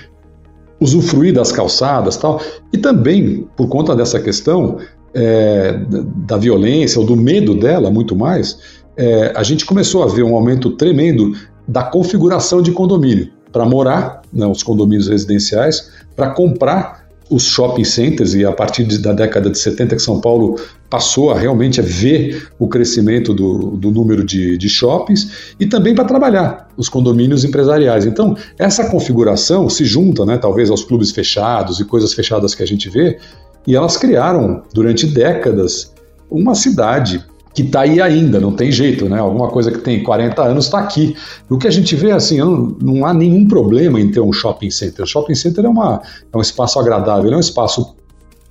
usufruir 0.81 1.35
das 1.35 1.51
calçadas 1.51 2.17
tal, 2.17 2.41
e 2.73 2.79
também 2.79 3.47
por 3.57 3.69
conta 3.69 3.97
dessa 3.97 4.21
questão 4.21 4.79
é, 5.13 5.81
da 6.27 6.37
violência 6.37 7.01
ou 7.01 7.07
do 7.07 7.17
medo 7.17 7.55
dela, 7.55 7.91
muito 7.91 8.15
mais, 8.15 8.59
é, 8.97 9.33
a 9.35 9.43
gente 9.43 9.65
começou 9.65 10.03
a 10.03 10.07
ver 10.07 10.23
um 10.23 10.35
aumento 10.35 10.71
tremendo 10.73 11.33
da 11.67 11.83
configuração 11.83 12.63
de 12.63 12.73
condomínio 12.73 13.31
para 13.51 13.65
morar, 13.65 14.23
né, 14.33 14.47
os 14.47 14.63
condomínios 14.63 15.09
residenciais, 15.09 15.91
para 16.15 16.31
comprar 16.31 17.08
os 17.31 17.45
shopping 17.45 17.85
centers 17.85 18.35
e 18.35 18.45
a 18.45 18.53
partir 18.53 18.85
de, 18.85 18.99
da 18.99 19.13
década 19.13 19.51
de 19.51 19.59
70 19.59 19.97
que 19.97 20.03
São 20.03 20.21
Paulo 20.21 20.59
passou 20.89 21.31
a 21.31 21.39
realmente 21.39 21.81
a 21.81 21.85
ver 21.85 22.49
o 22.59 22.69
crescimento 22.69 23.35
do, 23.35 23.77
do 23.77 23.91
número 23.91 24.25
de, 24.25 24.57
de 24.57 24.69
shoppings 24.69 25.55
e 25.61 25.67
também 25.67 25.95
para 25.95 26.05
trabalhar 26.05 26.69
os 26.77 26.89
condomínios 26.89 27.45
empresariais. 27.45 28.07
Então, 28.07 28.37
essa 28.59 28.89
configuração 28.89 29.69
se 29.69 29.85
junta, 29.85 30.25
né, 30.25 30.39
talvez 30.39 30.71
aos 30.71 30.85
clubes 30.85 31.11
fechados 31.11 31.81
e 31.81 31.85
coisas 31.85 32.15
fechadas 32.15 32.55
que 32.55 32.63
a 32.63 32.67
gente 32.67 32.89
vê, 32.89 33.19
e 33.67 33.77
elas 33.77 33.97
criaram, 33.97 34.63
durante 34.73 35.07
décadas, 35.07 35.93
uma 36.31 36.55
cidade 36.55 37.23
que 37.55 37.63
está 37.63 37.81
aí 37.81 38.01
ainda, 38.01 38.39
não 38.39 38.53
tem 38.53 38.71
jeito, 38.71 39.09
né? 39.09 39.19
Alguma 39.19 39.49
coisa 39.49 39.71
que 39.71 39.79
tem 39.79 40.03
40 40.03 40.43
anos 40.43 40.67
está 40.67 40.79
aqui. 40.79 41.17
O 41.49 41.59
que 41.59 41.67
a 41.67 41.71
gente 41.71 41.97
vê, 41.97 42.13
assim, 42.13 42.39
não, 42.39 42.77
não, 42.81 43.07
há 43.07 43.13
nenhum 43.13 43.47
problema 43.47 44.01
em 44.01 44.11
ter 44.11 44.21
um 44.21 44.33
shopping 44.33 44.71
center. 44.71 45.05
O 45.05 45.09
shopping 45.09 45.35
center 45.35 45.65
é, 45.65 45.69
uma, 45.69 46.01
é 46.33 46.37
um 46.37 46.41
espaço 46.41 46.79
agradável, 46.79 47.33
é 47.33 47.37
um 47.37 47.41
espaço 47.41 47.97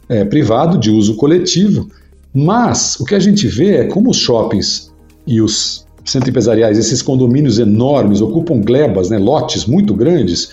é, 0.09 0.25
privado, 0.25 0.77
de 0.77 0.89
uso 0.89 1.15
coletivo, 1.15 1.87
mas 2.33 2.99
o 2.99 3.05
que 3.05 3.15
a 3.15 3.19
gente 3.19 3.47
vê 3.47 3.77
é 3.77 3.83
como 3.85 4.09
os 4.09 4.17
shoppings 4.17 4.91
e 5.25 5.41
os 5.41 5.85
centros 6.05 6.29
empresariais, 6.29 6.77
esses 6.77 7.01
condomínios 7.01 7.59
enormes, 7.59 8.21
ocupam 8.21 8.61
glebas, 8.61 9.09
né, 9.09 9.17
lotes 9.17 9.65
muito 9.65 9.93
grandes, 9.93 10.51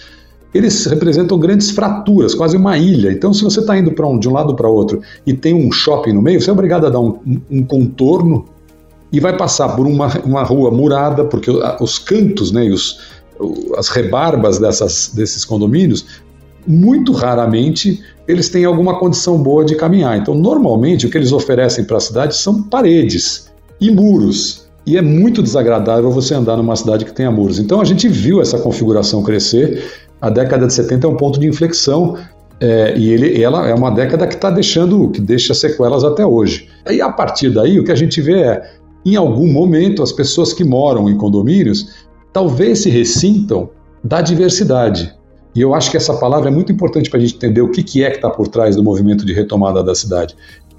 eles 0.54 0.86
representam 0.86 1.38
grandes 1.38 1.70
fraturas, 1.70 2.34
quase 2.34 2.56
uma 2.56 2.78
ilha. 2.78 3.10
Então, 3.10 3.34
se 3.34 3.42
você 3.42 3.60
está 3.60 3.76
indo 3.76 3.90
para 3.92 4.06
um, 4.06 4.18
de 4.18 4.28
um 4.28 4.32
lado 4.32 4.54
para 4.54 4.68
outro 4.68 5.02
e 5.26 5.34
tem 5.34 5.52
um 5.52 5.72
shopping 5.72 6.12
no 6.12 6.22
meio, 6.22 6.40
você 6.40 6.48
é 6.48 6.52
obrigado 6.52 6.86
a 6.86 6.90
dar 6.90 7.00
um, 7.00 7.18
um 7.50 7.64
contorno 7.64 8.46
e 9.12 9.18
vai 9.20 9.36
passar 9.36 9.70
por 9.74 9.86
uma, 9.86 10.08
uma 10.24 10.42
rua 10.42 10.70
murada, 10.70 11.24
porque 11.24 11.50
os 11.80 11.98
cantos 11.98 12.52
né, 12.52 12.66
e 12.66 12.70
os, 12.70 13.00
as 13.76 13.88
rebarbas 13.88 14.58
dessas, 14.58 15.10
desses 15.14 15.44
condomínios, 15.44 16.22
muito 16.66 17.12
raramente 17.12 18.02
eles 18.26 18.48
têm 18.48 18.64
alguma 18.64 18.98
condição 18.98 19.42
boa 19.42 19.64
de 19.64 19.74
caminhar. 19.74 20.16
Então, 20.16 20.34
normalmente, 20.34 21.06
o 21.06 21.10
que 21.10 21.18
eles 21.18 21.32
oferecem 21.32 21.84
para 21.84 21.98
a 21.98 22.00
cidade 22.00 22.36
são 22.36 22.62
paredes 22.62 23.50
e 23.80 23.90
muros. 23.90 24.66
E 24.86 24.96
é 24.96 25.02
muito 25.02 25.42
desagradável 25.42 26.10
você 26.10 26.34
andar 26.34 26.56
numa 26.56 26.76
cidade 26.76 27.04
que 27.04 27.12
tenha 27.12 27.30
muros. 27.30 27.58
Então, 27.58 27.80
a 27.80 27.84
gente 27.84 28.08
viu 28.08 28.40
essa 28.40 28.58
configuração 28.58 29.22
crescer. 29.22 30.03
A 30.24 30.30
década 30.30 30.66
de 30.66 30.72
70 30.72 31.06
é 31.06 31.10
um 31.10 31.16
ponto 31.16 31.38
de 31.38 31.46
inflexão. 31.46 32.16
É, 32.58 32.96
e 32.96 33.10
ele, 33.10 33.42
ela 33.42 33.68
é 33.68 33.74
uma 33.74 33.90
década 33.90 34.26
que 34.26 34.34
está 34.34 34.50
deixando, 34.50 35.10
que 35.10 35.20
deixa 35.20 35.52
sequelas 35.52 36.02
até 36.02 36.24
hoje. 36.24 36.66
E 36.90 36.98
a 37.02 37.12
partir 37.12 37.50
daí, 37.50 37.78
o 37.78 37.84
que 37.84 37.92
a 37.92 37.94
gente 37.94 38.22
vê 38.22 38.40
é, 38.40 38.70
em 39.04 39.16
algum 39.16 39.52
momento, 39.52 40.02
as 40.02 40.12
pessoas 40.12 40.54
que 40.54 40.64
moram 40.64 41.10
em 41.10 41.18
condomínios 41.18 42.06
talvez 42.32 42.78
se 42.78 42.88
ressintam 42.88 43.68
da 44.02 44.22
diversidade. 44.22 45.14
E 45.54 45.60
eu 45.60 45.74
acho 45.74 45.90
que 45.90 45.98
essa 45.98 46.14
palavra 46.14 46.48
é 46.48 46.52
muito 46.52 46.72
importante 46.72 47.10
para 47.10 47.18
a 47.18 47.22
gente 47.22 47.36
entender 47.36 47.60
o 47.60 47.70
que, 47.70 47.82
que 47.82 48.02
é 48.02 48.08
que 48.08 48.16
está 48.16 48.30
por 48.30 48.48
trás 48.48 48.76
do 48.76 48.82
movimento 48.82 49.26
de 49.26 49.34
retomada 49.34 49.84
da 49.84 49.94
cidade. 49.94 50.34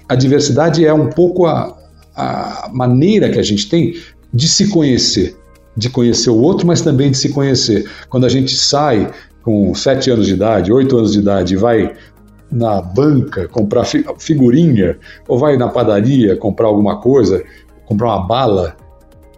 A 0.08 0.16
diversidade 0.16 0.84
é 0.84 0.92
um 0.92 1.08
pouco 1.08 1.46
a, 1.46 1.72
a 2.16 2.68
maneira 2.74 3.30
que 3.30 3.38
a 3.38 3.44
gente 3.44 3.68
tem 3.68 3.94
de 4.34 4.48
se 4.48 4.68
conhecer, 4.70 5.36
de 5.76 5.88
conhecer 5.88 6.30
o 6.30 6.36
outro, 6.36 6.66
mas 6.66 6.80
também 6.80 7.12
de 7.12 7.16
se 7.16 7.28
conhecer. 7.28 7.88
Quando 8.08 8.26
a 8.26 8.28
gente 8.28 8.56
sai 8.56 9.08
com 9.46 9.72
sete 9.76 10.10
anos 10.10 10.26
de 10.26 10.32
idade, 10.32 10.72
oito 10.72 10.98
anos 10.98 11.12
de 11.12 11.20
idade, 11.20 11.54
vai 11.54 11.94
na 12.50 12.82
banca 12.82 13.46
comprar 13.46 13.84
figurinha, 14.18 14.98
ou 15.28 15.38
vai 15.38 15.56
na 15.56 15.68
padaria 15.68 16.36
comprar 16.36 16.66
alguma 16.66 17.00
coisa, 17.00 17.44
comprar 17.86 18.08
uma 18.08 18.26
bala, 18.26 18.76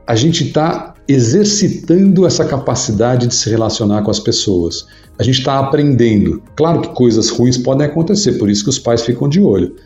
a 0.07 0.17
gente 0.17 0.45
está 0.45 0.95
exercitando 1.07 2.27
essa 2.27 2.43
capacidade 2.43 3.27
de 3.27 3.35
se 3.35 3.51
relacionar 3.51 4.01
com 4.01 4.11
as 4.11 4.19
pessoas. 4.19 4.87
A 5.19 5.23
gente 5.23 5.41
está 5.41 5.59
aprendendo. 5.59 6.43
Claro 6.57 6.81
que 6.81 6.89
coisas 6.95 7.29
ruins 7.29 7.59
podem 7.59 7.87
acontecer, 7.87 8.39
por 8.39 8.49
isso 8.49 8.65
que 8.65 8.71
os 8.71 8.79
pais 8.79 9.03
ficam 9.03 9.29
de 9.29 9.43
olho. 9.43 9.77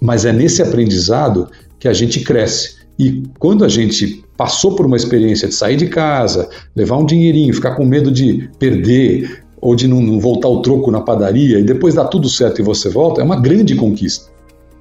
Mas 0.00 0.24
é 0.24 0.32
nesse 0.32 0.62
aprendizado 0.62 1.48
que 1.80 1.88
a 1.88 1.92
gente 1.92 2.20
cresce. 2.20 2.76
E 2.96 3.24
quando 3.40 3.64
a 3.64 3.68
gente 3.68 4.24
passou 4.36 4.76
por 4.76 4.86
uma 4.86 4.96
experiência 4.96 5.48
de 5.48 5.54
sair 5.54 5.76
de 5.76 5.88
casa, 5.88 6.48
levar 6.76 6.96
um 6.96 7.04
dinheirinho, 7.04 7.52
ficar 7.52 7.74
com 7.74 7.84
medo 7.84 8.08
de 8.08 8.48
perder 8.56 9.47
ou 9.60 9.74
de 9.74 9.88
não 9.88 10.18
voltar 10.20 10.48
o 10.48 10.62
troco 10.62 10.90
na 10.90 11.00
padaria 11.00 11.58
e 11.58 11.62
depois 11.62 11.94
dá 11.94 12.04
tudo 12.04 12.28
certo 12.28 12.60
e 12.60 12.64
você 12.64 12.88
volta, 12.88 13.20
é 13.20 13.24
uma 13.24 13.40
grande 13.40 13.74
conquista. 13.74 14.30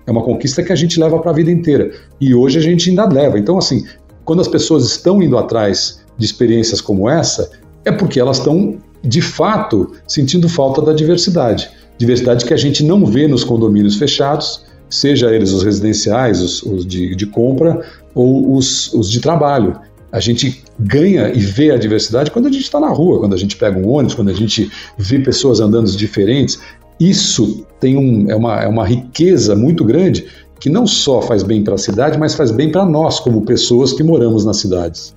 É 0.05 0.11
uma 0.11 0.23
conquista 0.23 0.63
que 0.63 0.71
a 0.71 0.75
gente 0.75 0.99
leva 0.99 1.19
para 1.19 1.31
a 1.31 1.33
vida 1.33 1.51
inteira. 1.51 1.91
E 2.19 2.33
hoje 2.33 2.57
a 2.57 2.61
gente 2.61 2.89
ainda 2.89 3.05
leva. 3.05 3.37
Então, 3.37 3.57
assim, 3.57 3.83
quando 4.23 4.39
as 4.39 4.47
pessoas 4.47 4.85
estão 4.85 5.21
indo 5.21 5.37
atrás 5.37 6.01
de 6.17 6.25
experiências 6.25 6.79
como 6.79 7.09
essa, 7.09 7.49
é 7.83 7.91
porque 7.91 8.19
elas 8.19 8.37
estão, 8.37 8.77
de 9.03 9.21
fato, 9.21 9.91
sentindo 10.07 10.47
falta 10.47 10.81
da 10.81 10.93
diversidade. 10.93 11.69
Diversidade 11.97 12.45
que 12.45 12.53
a 12.53 12.57
gente 12.57 12.83
não 12.83 13.05
vê 13.05 13.27
nos 13.27 13.43
condomínios 13.43 13.97
fechados, 13.97 14.65
seja 14.89 15.33
eles 15.33 15.51
os 15.51 15.63
residenciais, 15.63 16.41
os, 16.41 16.63
os 16.63 16.85
de, 16.85 17.15
de, 17.15 17.25
compra 17.25 17.81
ou 18.15 18.55
os, 18.55 18.93
os 18.93 19.11
de 19.11 19.19
trabalho. 19.19 19.79
A 20.11 20.19
gente 20.19 20.63
ganha 20.79 21.29
e 21.29 21.39
vê 21.39 21.71
a 21.71 21.77
diversidade 21.77 22.31
quando 22.31 22.47
a 22.47 22.51
gente 22.51 22.63
está 22.63 22.79
na 22.79 22.89
rua, 22.89 23.19
quando 23.19 23.33
a 23.33 23.37
gente 23.37 23.57
pega 23.57 23.77
um 23.77 23.89
ônibus, 23.89 24.15
quando 24.15 24.29
a 24.29 24.33
gente 24.33 24.71
vê 24.97 25.19
pessoas 25.19 25.59
andando 25.59 25.89
diferentes. 25.91 26.59
Isso 26.99 27.65
tem 27.79 27.97
um, 27.97 28.29
é, 28.29 28.35
uma, 28.35 28.61
é 28.61 28.67
uma 28.67 28.85
riqueza 28.85 29.55
muito 29.55 29.83
grande 29.83 30.25
que 30.59 30.69
não 30.69 30.87
só 30.87 31.21
faz 31.21 31.43
bem 31.43 31.63
para 31.63 31.75
a 31.75 31.77
cidade, 31.77 32.17
mas 32.17 32.35
faz 32.35 32.51
bem 32.51 32.71
para 32.71 32.85
nós, 32.85 33.19
como 33.19 33.45
pessoas 33.45 33.93
que 33.93 34.01
moramos 34.01 34.45
nas 34.45 34.57
cidades. 34.57 35.15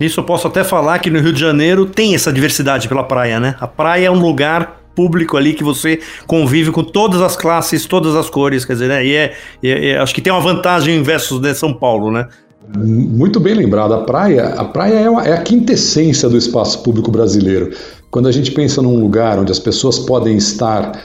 Isso 0.00 0.20
eu 0.20 0.24
posso 0.24 0.46
até 0.46 0.64
falar 0.64 0.98
que 0.98 1.10
no 1.10 1.20
Rio 1.20 1.32
de 1.32 1.40
Janeiro 1.40 1.86
tem 1.86 2.14
essa 2.14 2.32
diversidade 2.32 2.88
pela 2.88 3.04
praia, 3.04 3.38
né? 3.38 3.56
A 3.60 3.66
praia 3.66 4.06
é 4.06 4.10
um 4.10 4.18
lugar 4.18 4.82
público 4.94 5.36
ali 5.36 5.54
que 5.54 5.64
você 5.64 6.00
convive 6.26 6.70
com 6.70 6.82
todas 6.82 7.20
as 7.20 7.36
classes, 7.36 7.84
todas 7.84 8.14
as 8.14 8.30
cores, 8.30 8.64
quer 8.64 8.74
dizer, 8.74 8.88
né? 8.88 9.04
E 9.04 9.14
é, 9.14 9.34
é, 9.62 9.90
é 9.90 9.98
acho 9.98 10.14
que 10.14 10.20
tem 10.20 10.32
uma 10.32 10.40
vantagem 10.40 11.02
versus 11.02 11.40
né, 11.40 11.52
São 11.52 11.72
Paulo, 11.72 12.10
né? 12.10 12.28
Muito 12.76 13.38
bem 13.38 13.54
lembrado. 13.54 13.94
A 13.94 14.04
praia, 14.04 14.48
a 14.48 14.64
praia 14.64 14.94
é, 14.94 15.10
uma, 15.10 15.22
é 15.22 15.32
a 15.32 15.42
quintessência 15.42 16.28
do 16.28 16.36
espaço 16.36 16.82
público 16.82 17.10
brasileiro. 17.10 17.72
Quando 18.10 18.28
a 18.28 18.32
gente 18.32 18.52
pensa 18.52 18.80
num 18.80 19.00
lugar 19.00 19.38
onde 19.38 19.52
as 19.52 19.58
pessoas 19.58 19.98
podem 19.98 20.36
estar 20.36 20.98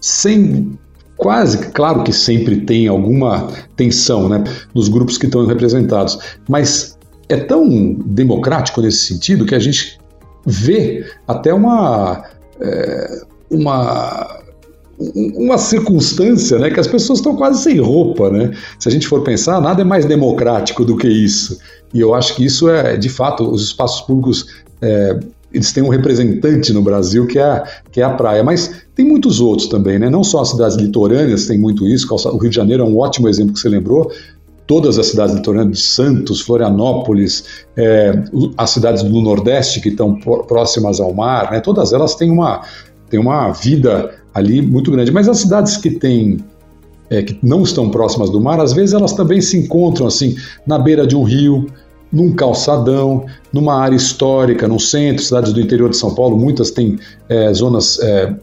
sem 0.00 0.78
quase, 1.16 1.70
claro 1.70 2.02
que 2.02 2.12
sempre 2.12 2.60
tem 2.60 2.86
alguma 2.86 3.48
tensão 3.76 4.28
né, 4.28 4.44
nos 4.74 4.88
grupos 4.88 5.16
que 5.16 5.26
estão 5.26 5.46
representados, 5.46 6.18
mas 6.48 6.98
é 7.28 7.36
tão 7.36 7.94
democrático 8.04 8.80
nesse 8.80 9.06
sentido 9.06 9.46
que 9.46 9.54
a 9.54 9.58
gente 9.58 9.98
vê 10.44 11.04
até 11.26 11.52
uma, 11.52 12.22
é, 12.60 13.20
uma, 13.50 14.42
uma 14.98 15.58
circunstância 15.58 16.58
né, 16.58 16.70
que 16.70 16.80
as 16.80 16.86
pessoas 16.86 17.18
estão 17.18 17.36
quase 17.36 17.62
sem 17.62 17.78
roupa. 17.78 18.30
Né? 18.30 18.52
Se 18.78 18.88
a 18.88 18.92
gente 18.92 19.06
for 19.06 19.22
pensar, 19.22 19.60
nada 19.60 19.82
é 19.82 19.84
mais 19.84 20.04
democrático 20.04 20.84
do 20.84 20.96
que 20.96 21.08
isso. 21.08 21.58
E 21.92 22.00
eu 22.00 22.14
acho 22.14 22.34
que 22.34 22.44
isso 22.44 22.68
é, 22.68 22.96
de 22.96 23.08
fato, 23.08 23.48
os 23.48 23.62
espaços 23.62 24.00
públicos 24.02 24.46
é, 24.80 25.18
eles 25.52 25.72
têm 25.72 25.82
um 25.82 25.88
representante 25.88 26.72
no 26.72 26.82
Brasil 26.82 27.26
que 27.26 27.38
é, 27.38 27.42
a, 27.42 27.64
que 27.90 28.00
é 28.00 28.04
a 28.04 28.10
praia, 28.10 28.42
mas 28.42 28.82
tem 28.94 29.06
muitos 29.06 29.40
outros 29.40 29.68
também, 29.68 29.98
né? 29.98 30.10
Não 30.10 30.22
só 30.22 30.40
as 30.40 30.50
cidades 30.50 30.76
litorâneas 30.76 31.46
têm 31.46 31.58
muito 31.58 31.86
isso, 31.86 32.12
o 32.12 32.36
Rio 32.36 32.50
de 32.50 32.56
Janeiro 32.56 32.82
é 32.82 32.86
um 32.86 32.98
ótimo 32.98 33.28
exemplo 33.28 33.54
que 33.54 33.60
você 33.60 33.68
lembrou. 33.68 34.10
Todas 34.66 34.98
as 34.98 35.06
cidades 35.06 35.34
litorâneas 35.34 35.82
Santos, 35.82 36.40
Florianópolis, 36.40 37.44
é, 37.76 38.22
as 38.56 38.70
cidades 38.70 39.02
do 39.02 39.20
Nordeste 39.20 39.80
que 39.80 39.90
estão 39.90 40.18
próximas 40.18 41.00
ao 41.00 41.14
mar, 41.14 41.52
né? 41.52 41.60
Todas 41.60 41.92
elas 41.92 42.16
têm 42.16 42.30
uma, 42.30 42.62
têm 43.08 43.20
uma 43.20 43.52
vida 43.52 44.12
ali 44.36 44.60
muito 44.60 44.90
grande. 44.90 45.10
Mas 45.10 45.28
as 45.28 45.38
cidades 45.38 45.78
que 45.78 45.90
têm 45.90 46.38
é, 47.08 47.22
que 47.22 47.38
não 47.42 47.62
estão 47.62 47.88
próximas 47.90 48.28
do 48.28 48.40
mar, 48.40 48.60
às 48.60 48.72
vezes 48.72 48.94
elas 48.94 49.12
também 49.12 49.40
se 49.40 49.56
encontram 49.56 50.06
assim 50.06 50.36
na 50.66 50.78
beira 50.78 51.06
de 51.06 51.16
um 51.16 51.22
rio, 51.22 51.66
num 52.12 52.32
calçadão, 52.32 53.24
numa 53.52 53.74
área 53.74 53.96
histórica, 53.96 54.68
no 54.68 54.78
centro, 54.78 55.22
cidades 55.22 55.52
do 55.52 55.60
interior 55.60 55.88
de 55.88 55.96
São 55.96 56.14
Paulo, 56.14 56.36
muitas 56.36 56.70
têm 56.70 56.98
é, 57.28 57.52
zonas 57.52 57.98
é, 58.00 58.34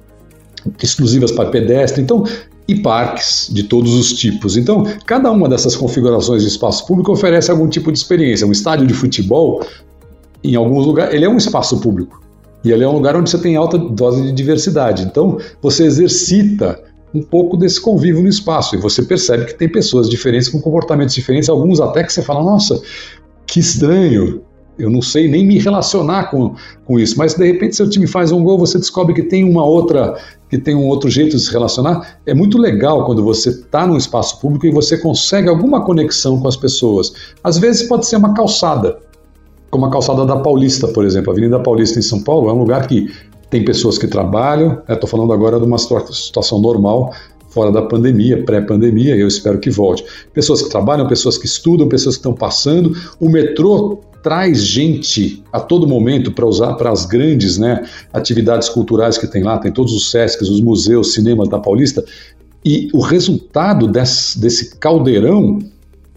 exclusivas 0.82 1.32
para 1.32 1.50
pedestre, 1.50 2.02
então 2.02 2.24
e 2.66 2.76
parques 2.76 3.50
de 3.52 3.64
todos 3.64 3.94
os 3.94 4.14
tipos. 4.14 4.56
Então, 4.56 4.86
cada 5.06 5.30
uma 5.30 5.50
dessas 5.50 5.76
configurações 5.76 6.42
de 6.42 6.48
espaço 6.48 6.88
público 6.88 7.12
oferece 7.12 7.52
algum 7.52 7.68
tipo 7.68 7.92
de 7.92 7.98
experiência. 7.98 8.48
Um 8.48 8.54
estádio 8.54 8.88
de 8.88 8.94
futebol, 8.94 9.66
em 10.42 10.56
alguns 10.56 10.86
lugares, 10.86 11.14
ele 11.14 11.26
é 11.26 11.30
um 11.30 11.36
espaço 11.36 11.82
público. 11.82 12.23
E 12.64 12.72
ele 12.72 12.84
é 12.84 12.88
um 12.88 12.94
lugar 12.94 13.16
onde 13.16 13.30
você 13.30 13.38
tem 13.38 13.56
alta 13.56 13.78
dose 13.78 14.22
de 14.22 14.32
diversidade. 14.32 15.04
Então, 15.04 15.38
você 15.62 15.84
exercita 15.84 16.80
um 17.14 17.22
pouco 17.22 17.56
desse 17.56 17.80
convívio 17.80 18.24
no 18.24 18.30
espaço 18.30 18.76
e 18.76 18.80
você 18.80 19.04
percebe 19.04 19.46
que 19.46 19.54
tem 19.54 19.70
pessoas 19.70 20.10
diferentes 20.10 20.50
com 20.50 20.60
comportamentos 20.60 21.14
diferentes, 21.14 21.48
alguns 21.48 21.80
até 21.80 22.04
que 22.04 22.12
você 22.12 22.22
fala, 22.22 22.42
nossa, 22.42 22.82
que 23.46 23.60
estranho, 23.60 24.42
eu 24.80 24.90
não 24.90 25.02
sei 25.02 25.28
nem 25.28 25.46
me 25.46 25.60
relacionar 25.60 26.32
com, 26.32 26.56
com 26.86 27.00
isso, 27.00 27.18
mas 27.18 27.36
de 27.36 27.46
repente 27.46 27.76
seu 27.76 27.88
time 27.88 28.08
faz 28.08 28.32
um 28.32 28.44
gol, 28.44 28.58
você 28.58 28.80
descobre 28.80 29.14
que 29.14 29.22
tem 29.22 29.44
uma 29.44 29.64
outra, 29.64 30.18
que 30.50 30.58
tem 30.58 30.74
um 30.74 30.88
outro 30.88 31.10
jeito 31.10 31.38
de 31.38 31.44
se 31.44 31.52
relacionar. 31.52 32.18
É 32.26 32.34
muito 32.34 32.58
legal 32.58 33.06
quando 33.06 33.24
você 33.24 33.50
está 33.50 33.86
num 33.86 33.98
espaço 33.98 34.40
público 34.40 34.66
e 34.66 34.72
você 34.72 34.98
consegue 34.98 35.48
alguma 35.48 35.86
conexão 35.86 36.40
com 36.40 36.48
as 36.48 36.58
pessoas. 36.58 37.14
Às 37.44 37.60
vezes 37.60 37.88
pode 37.88 38.08
ser 38.08 38.16
uma 38.16 38.34
calçada, 38.34 38.98
como 39.74 39.88
a 39.88 39.90
calçada 39.90 40.24
da 40.24 40.36
Paulista, 40.36 40.88
por 40.88 41.04
exemplo. 41.04 41.32
A 41.32 41.34
Avenida 41.34 41.60
Paulista 41.60 41.98
em 41.98 42.04
São 42.04 42.22
Paulo 42.22 42.48
é 42.48 42.54
um 42.54 42.60
lugar 42.60 42.88
que 42.88 43.12
tem 43.50 43.66
pessoas 43.66 43.98
que 43.98 44.06
trabalham. 44.06 44.84
Estou 44.88 45.10
falando 45.10 45.34
agora 45.34 45.60
de 45.60 45.66
uma 45.66 45.80
situação 45.80 46.62
normal, 46.62 47.12
fora 47.50 47.72
da 47.72 47.82
pandemia, 47.82 48.44
pré-pandemia, 48.44 49.16
eu 49.16 49.28
espero 49.28 49.58
que 49.58 49.72
volte. 49.72 50.06
Pessoas 50.32 50.62
que 50.62 50.70
trabalham, 50.70 51.08
pessoas 51.08 51.40
que 51.40 51.48
estudam, 51.48 51.90
pessoas 51.90 52.16
que 52.16 52.20
estão 52.20 52.36
passando. 52.36 52.96
O 53.20 53.28
metrô 53.28 54.00
traz 54.22 54.62
gente 54.62 55.44
a 55.52 55.60
todo 55.60 55.88
momento 55.88 56.32
para 56.32 56.46
usar 56.46 56.76
para 56.76 56.92
as 56.92 57.08
grandes 57.08 57.58
né, 57.58 57.84
atividades 58.14 58.70
culturais 58.70 59.18
que 59.18 59.26
tem 59.26 59.42
lá, 59.42 59.58
tem 59.58 59.72
todos 59.72 59.92
os 59.92 60.12
SESCs, 60.12 60.50
os 60.50 60.62
museus, 60.62 61.14
cinema 61.14 61.48
da 61.48 61.58
Paulista, 61.60 62.06
e 62.64 62.90
o 62.94 63.02
resultado 63.02 63.88
desse, 63.88 64.40
desse 64.40 64.76
caldeirão 64.76 65.58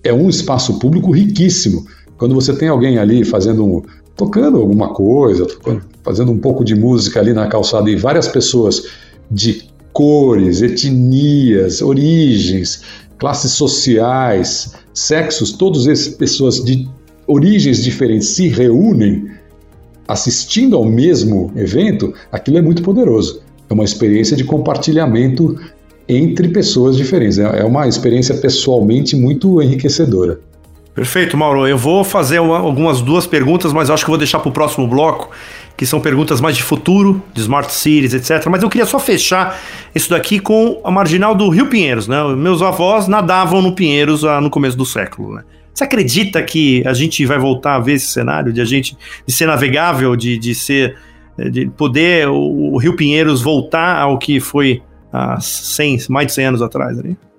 é 0.04 0.12
um 0.12 0.28
espaço 0.28 0.78
público 0.78 1.10
riquíssimo. 1.10 1.86
Quando 2.18 2.34
você 2.34 2.54
tem 2.54 2.68
alguém 2.68 2.98
ali 2.98 3.24
fazendo 3.24 3.64
um, 3.64 3.82
tocando 4.16 4.58
alguma 4.58 4.94
coisa, 4.94 5.46
fazendo 6.02 6.32
um 6.32 6.38
pouco 6.38 6.64
de 6.64 6.74
música 6.74 7.20
ali 7.20 7.32
na 7.32 7.46
calçada 7.46 7.90
e 7.90 7.96
várias 7.96 8.26
pessoas 8.28 8.84
de 9.30 9.64
cores, 9.92 10.62
etnias, 10.62 11.82
origens, 11.82 12.82
classes 13.18 13.52
sociais, 13.52 14.74
sexos, 14.92 15.52
todas 15.52 15.86
essas 15.86 16.08
pessoas 16.14 16.62
de 16.64 16.88
origens 17.26 17.82
diferentes 17.82 18.28
se 18.28 18.48
reúnem 18.48 19.30
assistindo 20.08 20.76
ao 20.76 20.84
mesmo 20.84 21.50
evento, 21.56 22.14
aquilo 22.30 22.58
é 22.58 22.62
muito 22.62 22.82
poderoso. 22.82 23.42
É 23.68 23.74
uma 23.74 23.84
experiência 23.84 24.36
de 24.36 24.44
compartilhamento 24.44 25.58
entre 26.08 26.48
pessoas 26.48 26.96
diferentes. 26.96 27.38
É, 27.38 27.60
é 27.60 27.64
uma 27.64 27.88
experiência 27.88 28.34
pessoalmente 28.36 29.16
muito 29.16 29.60
enriquecedora. 29.60 30.40
Perfeito, 30.96 31.36
Mauro. 31.36 31.68
Eu 31.68 31.76
vou 31.76 32.02
fazer 32.02 32.38
uma, 32.38 32.56
algumas 32.56 33.02
duas 33.02 33.26
perguntas, 33.26 33.70
mas 33.70 33.90
acho 33.90 34.02
que 34.02 34.08
vou 34.08 34.16
deixar 34.16 34.38
para 34.38 34.48
o 34.48 34.52
próximo 34.52 34.88
bloco, 34.88 35.30
que 35.76 35.84
são 35.84 36.00
perguntas 36.00 36.40
mais 36.40 36.56
de 36.56 36.62
futuro, 36.62 37.22
de 37.34 37.42
smart 37.42 37.70
cities, 37.70 38.14
etc. 38.14 38.46
Mas 38.48 38.62
eu 38.62 38.70
queria 38.70 38.86
só 38.86 38.98
fechar 38.98 39.60
isso 39.94 40.08
daqui 40.08 40.40
com 40.40 40.80
a 40.82 40.90
marginal 40.90 41.34
do 41.34 41.50
Rio 41.50 41.66
Pinheiros, 41.66 42.08
né? 42.08 42.16
Meus 42.34 42.62
avós 42.62 43.08
nadavam 43.08 43.60
no 43.60 43.74
Pinheiros 43.74 44.24
ah, 44.24 44.40
no 44.40 44.48
começo 44.48 44.74
do 44.74 44.86
século, 44.86 45.34
né? 45.34 45.44
Você 45.74 45.84
acredita 45.84 46.42
que 46.42 46.82
a 46.86 46.94
gente 46.94 47.26
vai 47.26 47.38
voltar 47.38 47.74
a 47.74 47.78
ver 47.78 47.92
esse 47.92 48.06
cenário 48.06 48.50
de 48.50 48.62
a 48.62 48.64
gente 48.64 48.96
de 49.26 49.34
ser 49.34 49.44
navegável, 49.44 50.16
de, 50.16 50.38
de 50.38 50.54
ser 50.54 50.96
de 51.36 51.66
poder 51.66 52.26
o, 52.28 52.72
o 52.72 52.78
Rio 52.78 52.96
Pinheiros 52.96 53.42
voltar 53.42 54.00
ao 54.00 54.16
que 54.16 54.40
foi 54.40 54.80
há 55.12 55.38
100, 55.38 56.06
mais 56.08 56.28
de 56.28 56.32
100 56.32 56.46
anos 56.46 56.62
atrás 56.62 56.98
ali? 56.98 57.10
É, 57.10 57.35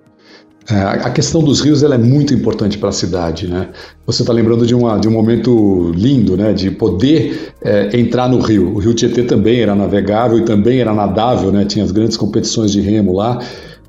a 0.70 1.08
questão 1.08 1.42
dos 1.42 1.62
rios 1.62 1.82
ela 1.82 1.94
é 1.94 1.98
muito 1.98 2.34
importante 2.34 2.76
para 2.76 2.90
a 2.90 2.92
cidade, 2.92 3.48
né? 3.48 3.70
Você 4.04 4.22
está 4.22 4.34
lembrando 4.34 4.66
de, 4.66 4.74
uma, 4.74 4.98
de 4.98 5.08
um 5.08 5.10
momento 5.10 5.90
lindo, 5.94 6.36
né? 6.36 6.52
De 6.52 6.70
poder 6.70 7.54
é, 7.62 7.98
entrar 7.98 8.28
no 8.28 8.38
rio. 8.38 8.74
O 8.74 8.78
Rio 8.78 8.92
Tietê 8.92 9.22
também 9.22 9.60
era 9.60 9.74
navegável 9.74 10.36
e 10.36 10.44
também 10.44 10.80
era 10.80 10.92
nadável, 10.92 11.50
né? 11.50 11.64
Tinha 11.64 11.82
as 11.82 11.90
grandes 11.90 12.18
competições 12.18 12.70
de 12.70 12.82
remo 12.82 13.14
lá. 13.14 13.38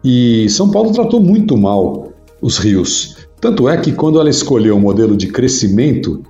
E 0.05 0.47
São 0.49 0.71
Paulo 0.71 0.93
tratou 0.93 1.19
muito 1.21 1.57
mal 1.57 2.13
os 2.41 2.57
rios. 2.57 3.17
Tanto 3.41 3.67
é 3.67 3.75
que 3.75 3.91
quando 3.91 4.17
ela 4.17 4.29
escolheu 4.29 4.77
o 4.77 4.79
modelo 4.79 5.17
de 5.17 5.27
crescimento, 5.27 6.23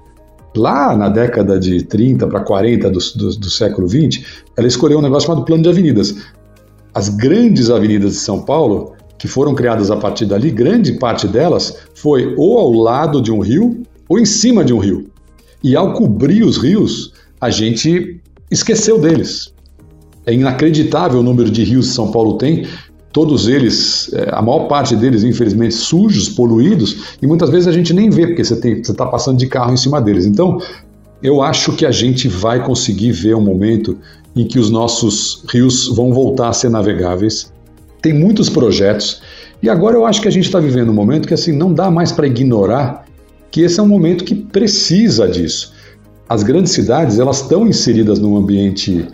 lá 0.58 0.98
na 0.98 1.10
década 1.10 1.60
de 1.60 1.84
30 1.84 2.26
para 2.26 2.40
40 2.40 2.90
do, 2.90 3.00
do, 3.16 3.36
do 3.38 3.50
século 3.52 3.88
20, 3.88 4.26
ela 4.58 4.68
escolheu 4.68 4.98
um 4.98 5.02
negócio 5.04 5.28
chamado 5.28 5.46
plano 5.46 5.62
de 5.62 5.70
avenidas. 5.70 6.16
As 6.92 7.08
grandes 7.08 7.70
avenidas 7.70 8.14
de 8.14 8.18
São 8.18 8.42
Paulo 8.42 8.94
que 9.20 9.28
foram 9.28 9.54
criadas 9.54 9.92
a 9.92 9.98
partir 9.98 10.26
dali, 10.26 10.50
grande 10.50 10.94
parte 10.94 11.28
delas 11.28 11.78
foi 11.94 12.34
ou 12.38 12.58
ao 12.58 12.72
lado 12.72 13.22
de 13.22 13.32
um 13.32 13.40
rio 13.40 13.84
ou 14.08 14.18
em 14.18 14.26
cima 14.26 14.64
de 14.64 14.74
um 14.74 14.80
rio. 14.80 15.12
E 15.62 15.76
ao 15.76 15.94
cobrir 15.94 16.42
os 16.42 16.58
rios, 16.58 17.14
a 17.40 17.50
gente 17.50 18.20
esqueceu 18.50 18.98
deles. 18.98 19.54
É 20.26 20.34
inacreditável 20.34 21.20
o 21.20 21.24
número 21.24 21.52
de 21.52 21.64
rios 21.64 21.90
que 21.90 21.94
São 21.94 22.12
Paulo 22.12 22.38
tem, 22.38 22.66
todos 23.12 23.48
eles, 23.48 24.10
é, 24.14 24.30
a 24.32 24.42
maior 24.42 24.68
parte 24.68 24.96
deles, 24.96 25.24
infelizmente, 25.24 25.76
sujos, 25.76 26.30
poluídos, 26.30 27.18
e 27.22 27.28
muitas 27.28 27.50
vezes 27.50 27.68
a 27.68 27.72
gente 27.72 27.94
nem 27.94 28.10
vê, 28.10 28.28
porque 28.28 28.44
você 28.44 28.54
está 28.54 29.06
passando 29.06 29.38
de 29.38 29.48
carro 29.48 29.74
em 29.74 29.78
cima 29.78 30.02
deles. 30.02 30.26
Então, 30.26 30.62
eu 31.22 31.42
acho 31.42 31.74
que 31.74 31.86
a 31.86 31.92
gente 31.92 32.30
vai 32.30 32.64
conseguir 32.64 33.12
ver 33.12 33.36
um 33.36 33.42
momento 33.42 33.98
em 34.34 34.48
que 34.48 34.58
os 34.58 34.70
nossos 34.70 35.44
rios 35.50 35.88
vão 35.88 36.14
voltar 36.14 36.50
a 36.50 36.54
ser 36.54 36.70
navegáveis 36.70 37.52
tem 38.02 38.14
muitos 38.14 38.50
projetos. 38.50 39.22
E 39.62 39.70
agora 39.70 39.96
eu 39.96 40.06
acho 40.06 40.22
que 40.22 40.28
a 40.28 40.32
gente 40.32 40.46
está 40.46 40.60
vivendo 40.60 40.90
um 40.90 40.94
momento 40.94 41.28
que 41.28 41.34
assim 41.34 41.52
não 41.52 41.74
dá 41.74 41.92
mais 41.92 42.12
para 42.12 42.28
ignorar 42.28 43.06
que 43.52 43.62
esse 43.62 43.80
é 43.80 43.84
um 43.84 43.88
momento 43.88 44.24
que 44.24 44.36
precisa 44.36 45.28
disso. 45.28 45.74
As 46.28 46.44
grandes 46.44 46.72
cidades 46.72 47.20
elas 47.20 47.42
estão 47.42 47.68
inseridas 47.68 48.20
num 48.20 48.38
ambiente 48.38 49.08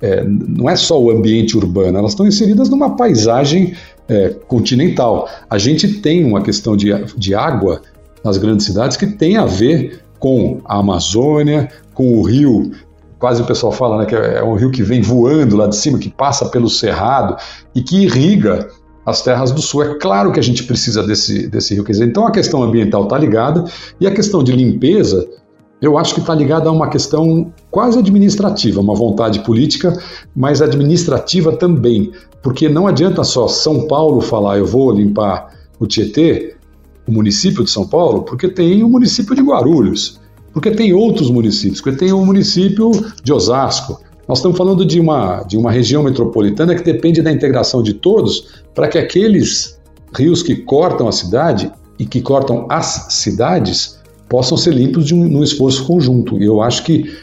é, 0.00 0.24
não 0.24 0.68
é 0.68 0.74
só 0.74 1.00
o 1.00 1.10
ambiente 1.10 1.56
urbano, 1.56 1.96
elas 1.96 2.10
estão 2.10 2.26
inseridas 2.26 2.68
numa 2.68 2.96
paisagem 2.96 3.74
é, 4.08 4.30
continental. 4.48 5.28
A 5.48 5.58
gente 5.58 6.00
tem 6.00 6.24
uma 6.24 6.42
questão 6.42 6.76
de, 6.76 6.92
de 7.16 7.34
água 7.34 7.82
nas 8.24 8.36
grandes 8.36 8.66
cidades 8.66 8.96
que 8.96 9.06
tem 9.06 9.36
a 9.36 9.46
ver 9.46 10.00
com 10.18 10.60
a 10.64 10.78
Amazônia, 10.78 11.68
com 11.94 12.18
o 12.18 12.22
rio 12.22 12.72
quase 13.22 13.40
o 13.40 13.46
pessoal 13.46 13.70
fala 13.70 13.98
né, 13.98 14.04
que 14.04 14.16
é 14.16 14.42
um 14.42 14.56
rio 14.56 14.68
que 14.68 14.82
vem 14.82 15.00
voando 15.00 15.56
lá 15.56 15.68
de 15.68 15.76
cima, 15.76 15.96
que 15.96 16.10
passa 16.10 16.46
pelo 16.46 16.68
cerrado 16.68 17.36
e 17.72 17.80
que 17.80 18.02
irriga 18.02 18.68
as 19.06 19.22
terras 19.22 19.52
do 19.52 19.62
sul. 19.62 19.84
É 19.84 19.94
claro 19.94 20.32
que 20.32 20.40
a 20.40 20.42
gente 20.42 20.64
precisa 20.64 21.04
desse, 21.04 21.46
desse 21.46 21.72
rio. 21.72 21.84
Quer 21.84 21.92
dizer, 21.92 22.06
então 22.06 22.26
a 22.26 22.32
questão 22.32 22.64
ambiental 22.64 23.04
está 23.04 23.16
ligada 23.16 23.64
e 24.00 24.08
a 24.08 24.10
questão 24.10 24.42
de 24.42 24.50
limpeza, 24.50 25.24
eu 25.80 25.96
acho 25.96 26.14
que 26.14 26.20
está 26.20 26.34
ligada 26.34 26.68
a 26.68 26.72
uma 26.72 26.88
questão 26.88 27.52
quase 27.70 27.96
administrativa, 27.96 28.80
uma 28.80 28.96
vontade 28.96 29.38
política, 29.44 29.96
mas 30.34 30.60
administrativa 30.60 31.52
também. 31.52 32.10
Porque 32.42 32.68
não 32.68 32.88
adianta 32.88 33.22
só 33.22 33.46
São 33.46 33.86
Paulo 33.86 34.20
falar 34.20 34.58
eu 34.58 34.66
vou 34.66 34.90
limpar 34.90 35.54
o 35.78 35.86
Tietê, 35.86 36.56
o 37.06 37.12
município 37.12 37.62
de 37.62 37.70
São 37.70 37.86
Paulo, 37.86 38.24
porque 38.24 38.48
tem 38.48 38.82
o 38.82 38.88
município 38.88 39.32
de 39.32 39.42
Guarulhos 39.42 40.20
porque 40.52 40.70
tem 40.70 40.92
outros 40.92 41.30
municípios, 41.30 41.80
porque 41.80 41.98
tem 41.98 42.12
o 42.12 42.24
município 42.24 42.90
de 43.22 43.32
Osasco. 43.32 44.00
Nós 44.28 44.38
estamos 44.38 44.56
falando 44.56 44.84
de 44.84 45.00
uma, 45.00 45.42
de 45.42 45.56
uma 45.56 45.70
região 45.70 46.02
metropolitana 46.02 46.74
que 46.74 46.82
depende 46.82 47.22
da 47.22 47.32
integração 47.32 47.82
de 47.82 47.94
todos 47.94 48.62
para 48.74 48.88
que 48.88 48.98
aqueles 48.98 49.78
rios 50.14 50.42
que 50.42 50.56
cortam 50.56 51.08
a 51.08 51.12
cidade 51.12 51.70
e 51.98 52.06
que 52.06 52.20
cortam 52.20 52.66
as 52.70 53.06
cidades 53.10 54.00
possam 54.28 54.56
ser 54.56 54.74
limpos 54.74 55.06
de 55.06 55.14
um, 55.14 55.28
num 55.28 55.42
esforço 55.42 55.84
conjunto. 55.86 56.38
E 56.38 56.44
eu 56.44 56.62
acho 56.62 56.84
que 56.84 57.14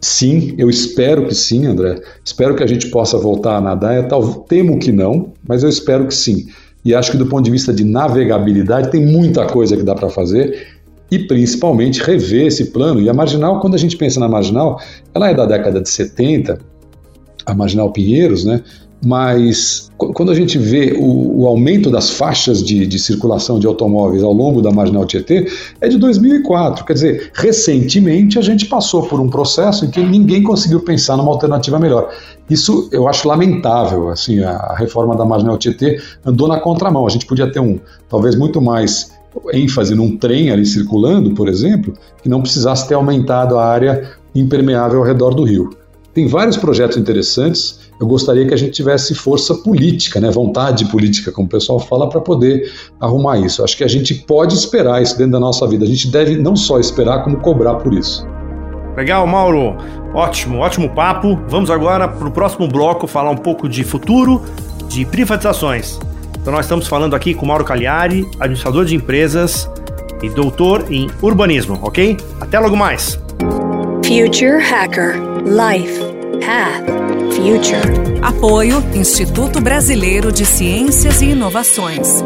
sim, 0.00 0.54
eu 0.58 0.70
espero 0.70 1.26
que 1.26 1.34
sim, 1.34 1.66
André. 1.66 2.00
Espero 2.24 2.54
que 2.54 2.62
a 2.62 2.66
gente 2.66 2.88
possa 2.88 3.18
voltar 3.18 3.56
a 3.56 3.60
nadar. 3.60 3.96
Eu 3.96 4.08
tal, 4.08 4.34
temo 4.40 4.78
que 4.78 4.90
não, 4.90 5.32
mas 5.46 5.62
eu 5.62 5.68
espero 5.68 6.06
que 6.06 6.14
sim. 6.14 6.46
E 6.84 6.94
acho 6.94 7.10
que 7.12 7.16
do 7.16 7.26
ponto 7.26 7.44
de 7.44 7.50
vista 7.50 7.72
de 7.72 7.84
navegabilidade 7.84 8.90
tem 8.90 9.04
muita 9.04 9.46
coisa 9.46 9.76
que 9.76 9.82
dá 9.82 9.94
para 9.94 10.08
fazer 10.08 10.77
e 11.10 11.18
principalmente 11.18 12.02
rever 12.02 12.46
esse 12.46 12.66
plano. 12.66 13.00
E 13.00 13.08
a 13.08 13.14
marginal, 13.14 13.60
quando 13.60 13.74
a 13.74 13.78
gente 13.78 13.96
pensa 13.96 14.20
na 14.20 14.28
marginal, 14.28 14.80
ela 15.14 15.30
é 15.30 15.34
da 15.34 15.46
década 15.46 15.80
de 15.80 15.88
70, 15.88 16.58
a 17.46 17.54
marginal 17.54 17.90
Pinheiros, 17.92 18.44
né? 18.44 18.62
Mas 19.04 19.88
quando 19.96 20.32
a 20.32 20.34
gente 20.34 20.58
vê 20.58 20.92
o, 20.98 21.42
o 21.42 21.46
aumento 21.46 21.88
das 21.88 22.10
faixas 22.10 22.64
de, 22.64 22.84
de, 22.84 22.98
circulação 22.98 23.58
de 23.60 23.66
automóveis 23.66 24.24
ao 24.24 24.32
longo 24.32 24.60
da 24.60 24.72
marginal 24.72 25.06
Tietê, 25.06 25.48
é 25.80 25.88
de 25.88 25.96
2004. 25.98 26.84
Quer 26.84 26.92
dizer, 26.94 27.30
recentemente 27.32 28.40
a 28.40 28.42
gente 28.42 28.66
passou 28.66 29.06
por 29.06 29.20
um 29.20 29.28
processo 29.28 29.84
em 29.84 29.90
que 29.90 30.00
ninguém 30.00 30.42
conseguiu 30.42 30.80
pensar 30.80 31.16
numa 31.16 31.30
alternativa 31.30 31.78
melhor. 31.78 32.12
Isso 32.50 32.88
eu 32.90 33.06
acho 33.06 33.28
lamentável. 33.28 34.08
Assim, 34.08 34.40
a 34.40 34.74
reforma 34.76 35.16
da 35.16 35.24
marginal 35.24 35.56
Tietê 35.56 36.00
andou 36.24 36.48
na 36.48 36.58
contramão. 36.58 37.06
A 37.06 37.10
gente 37.10 37.26
podia 37.26 37.50
ter 37.50 37.60
um, 37.60 37.78
talvez 38.08 38.34
muito 38.34 38.60
mais 38.60 39.16
ênfase 39.52 39.94
num 39.94 40.16
trem 40.16 40.50
ali 40.50 40.64
circulando, 40.66 41.30
por 41.34 41.48
exemplo, 41.48 41.94
que 42.22 42.28
não 42.28 42.40
precisasse 42.40 42.88
ter 42.88 42.94
aumentado 42.94 43.58
a 43.58 43.64
área 43.64 44.10
impermeável 44.34 45.00
ao 45.00 45.04
redor 45.04 45.34
do 45.34 45.44
rio. 45.44 45.70
Tem 46.14 46.26
vários 46.26 46.56
projetos 46.56 46.96
interessantes. 46.96 47.78
Eu 48.00 48.06
gostaria 48.06 48.46
que 48.46 48.54
a 48.54 48.56
gente 48.56 48.72
tivesse 48.72 49.14
força 49.14 49.54
política, 49.54 50.20
né, 50.20 50.30
vontade 50.30 50.84
política, 50.86 51.30
como 51.30 51.46
o 51.46 51.50
pessoal 51.50 51.78
fala, 51.78 52.08
para 52.08 52.20
poder 52.20 52.72
arrumar 52.98 53.38
isso. 53.38 53.62
Acho 53.62 53.76
que 53.76 53.84
a 53.84 53.88
gente 53.88 54.14
pode 54.14 54.54
esperar 54.54 55.00
isso 55.02 55.16
dentro 55.16 55.32
da 55.32 55.40
nossa 55.40 55.66
vida. 55.66 55.84
A 55.84 55.88
gente 55.88 56.10
deve 56.10 56.36
não 56.36 56.56
só 56.56 56.80
esperar, 56.80 57.22
como 57.22 57.38
cobrar 57.38 57.76
por 57.76 57.94
isso. 57.94 58.26
Legal, 58.96 59.24
Mauro. 59.28 59.76
Ótimo, 60.12 60.58
ótimo 60.58 60.88
papo. 60.90 61.38
Vamos 61.48 61.70
agora 61.70 62.08
para 62.08 62.26
o 62.26 62.32
próximo 62.32 62.66
bloco 62.66 63.06
falar 63.06 63.30
um 63.30 63.36
pouco 63.36 63.68
de 63.68 63.84
futuro, 63.84 64.42
de 64.88 65.04
privatizações. 65.04 66.00
Então 66.48 66.56
nós 66.56 66.64
estamos 66.64 66.86
falando 66.88 67.14
aqui 67.14 67.34
com 67.34 67.44
Mauro 67.44 67.62
Cagliari, 67.62 68.26
administrador 68.40 68.86
de 68.86 68.96
empresas 68.96 69.70
e 70.22 70.30
doutor 70.30 70.86
em 70.90 71.10
urbanismo, 71.20 71.78
ok? 71.82 72.16
Até 72.40 72.58
logo 72.58 72.74
mais. 72.74 73.20
Future 74.02 74.58
Hacker 74.58 75.16
Life 75.44 76.00
Path 76.40 76.86
Future. 77.34 78.22
Apoio 78.22 78.82
Instituto 78.94 79.60
Brasileiro 79.60 80.32
de 80.32 80.46
Ciências 80.46 81.20
e 81.20 81.32
Inovações. 81.32 82.24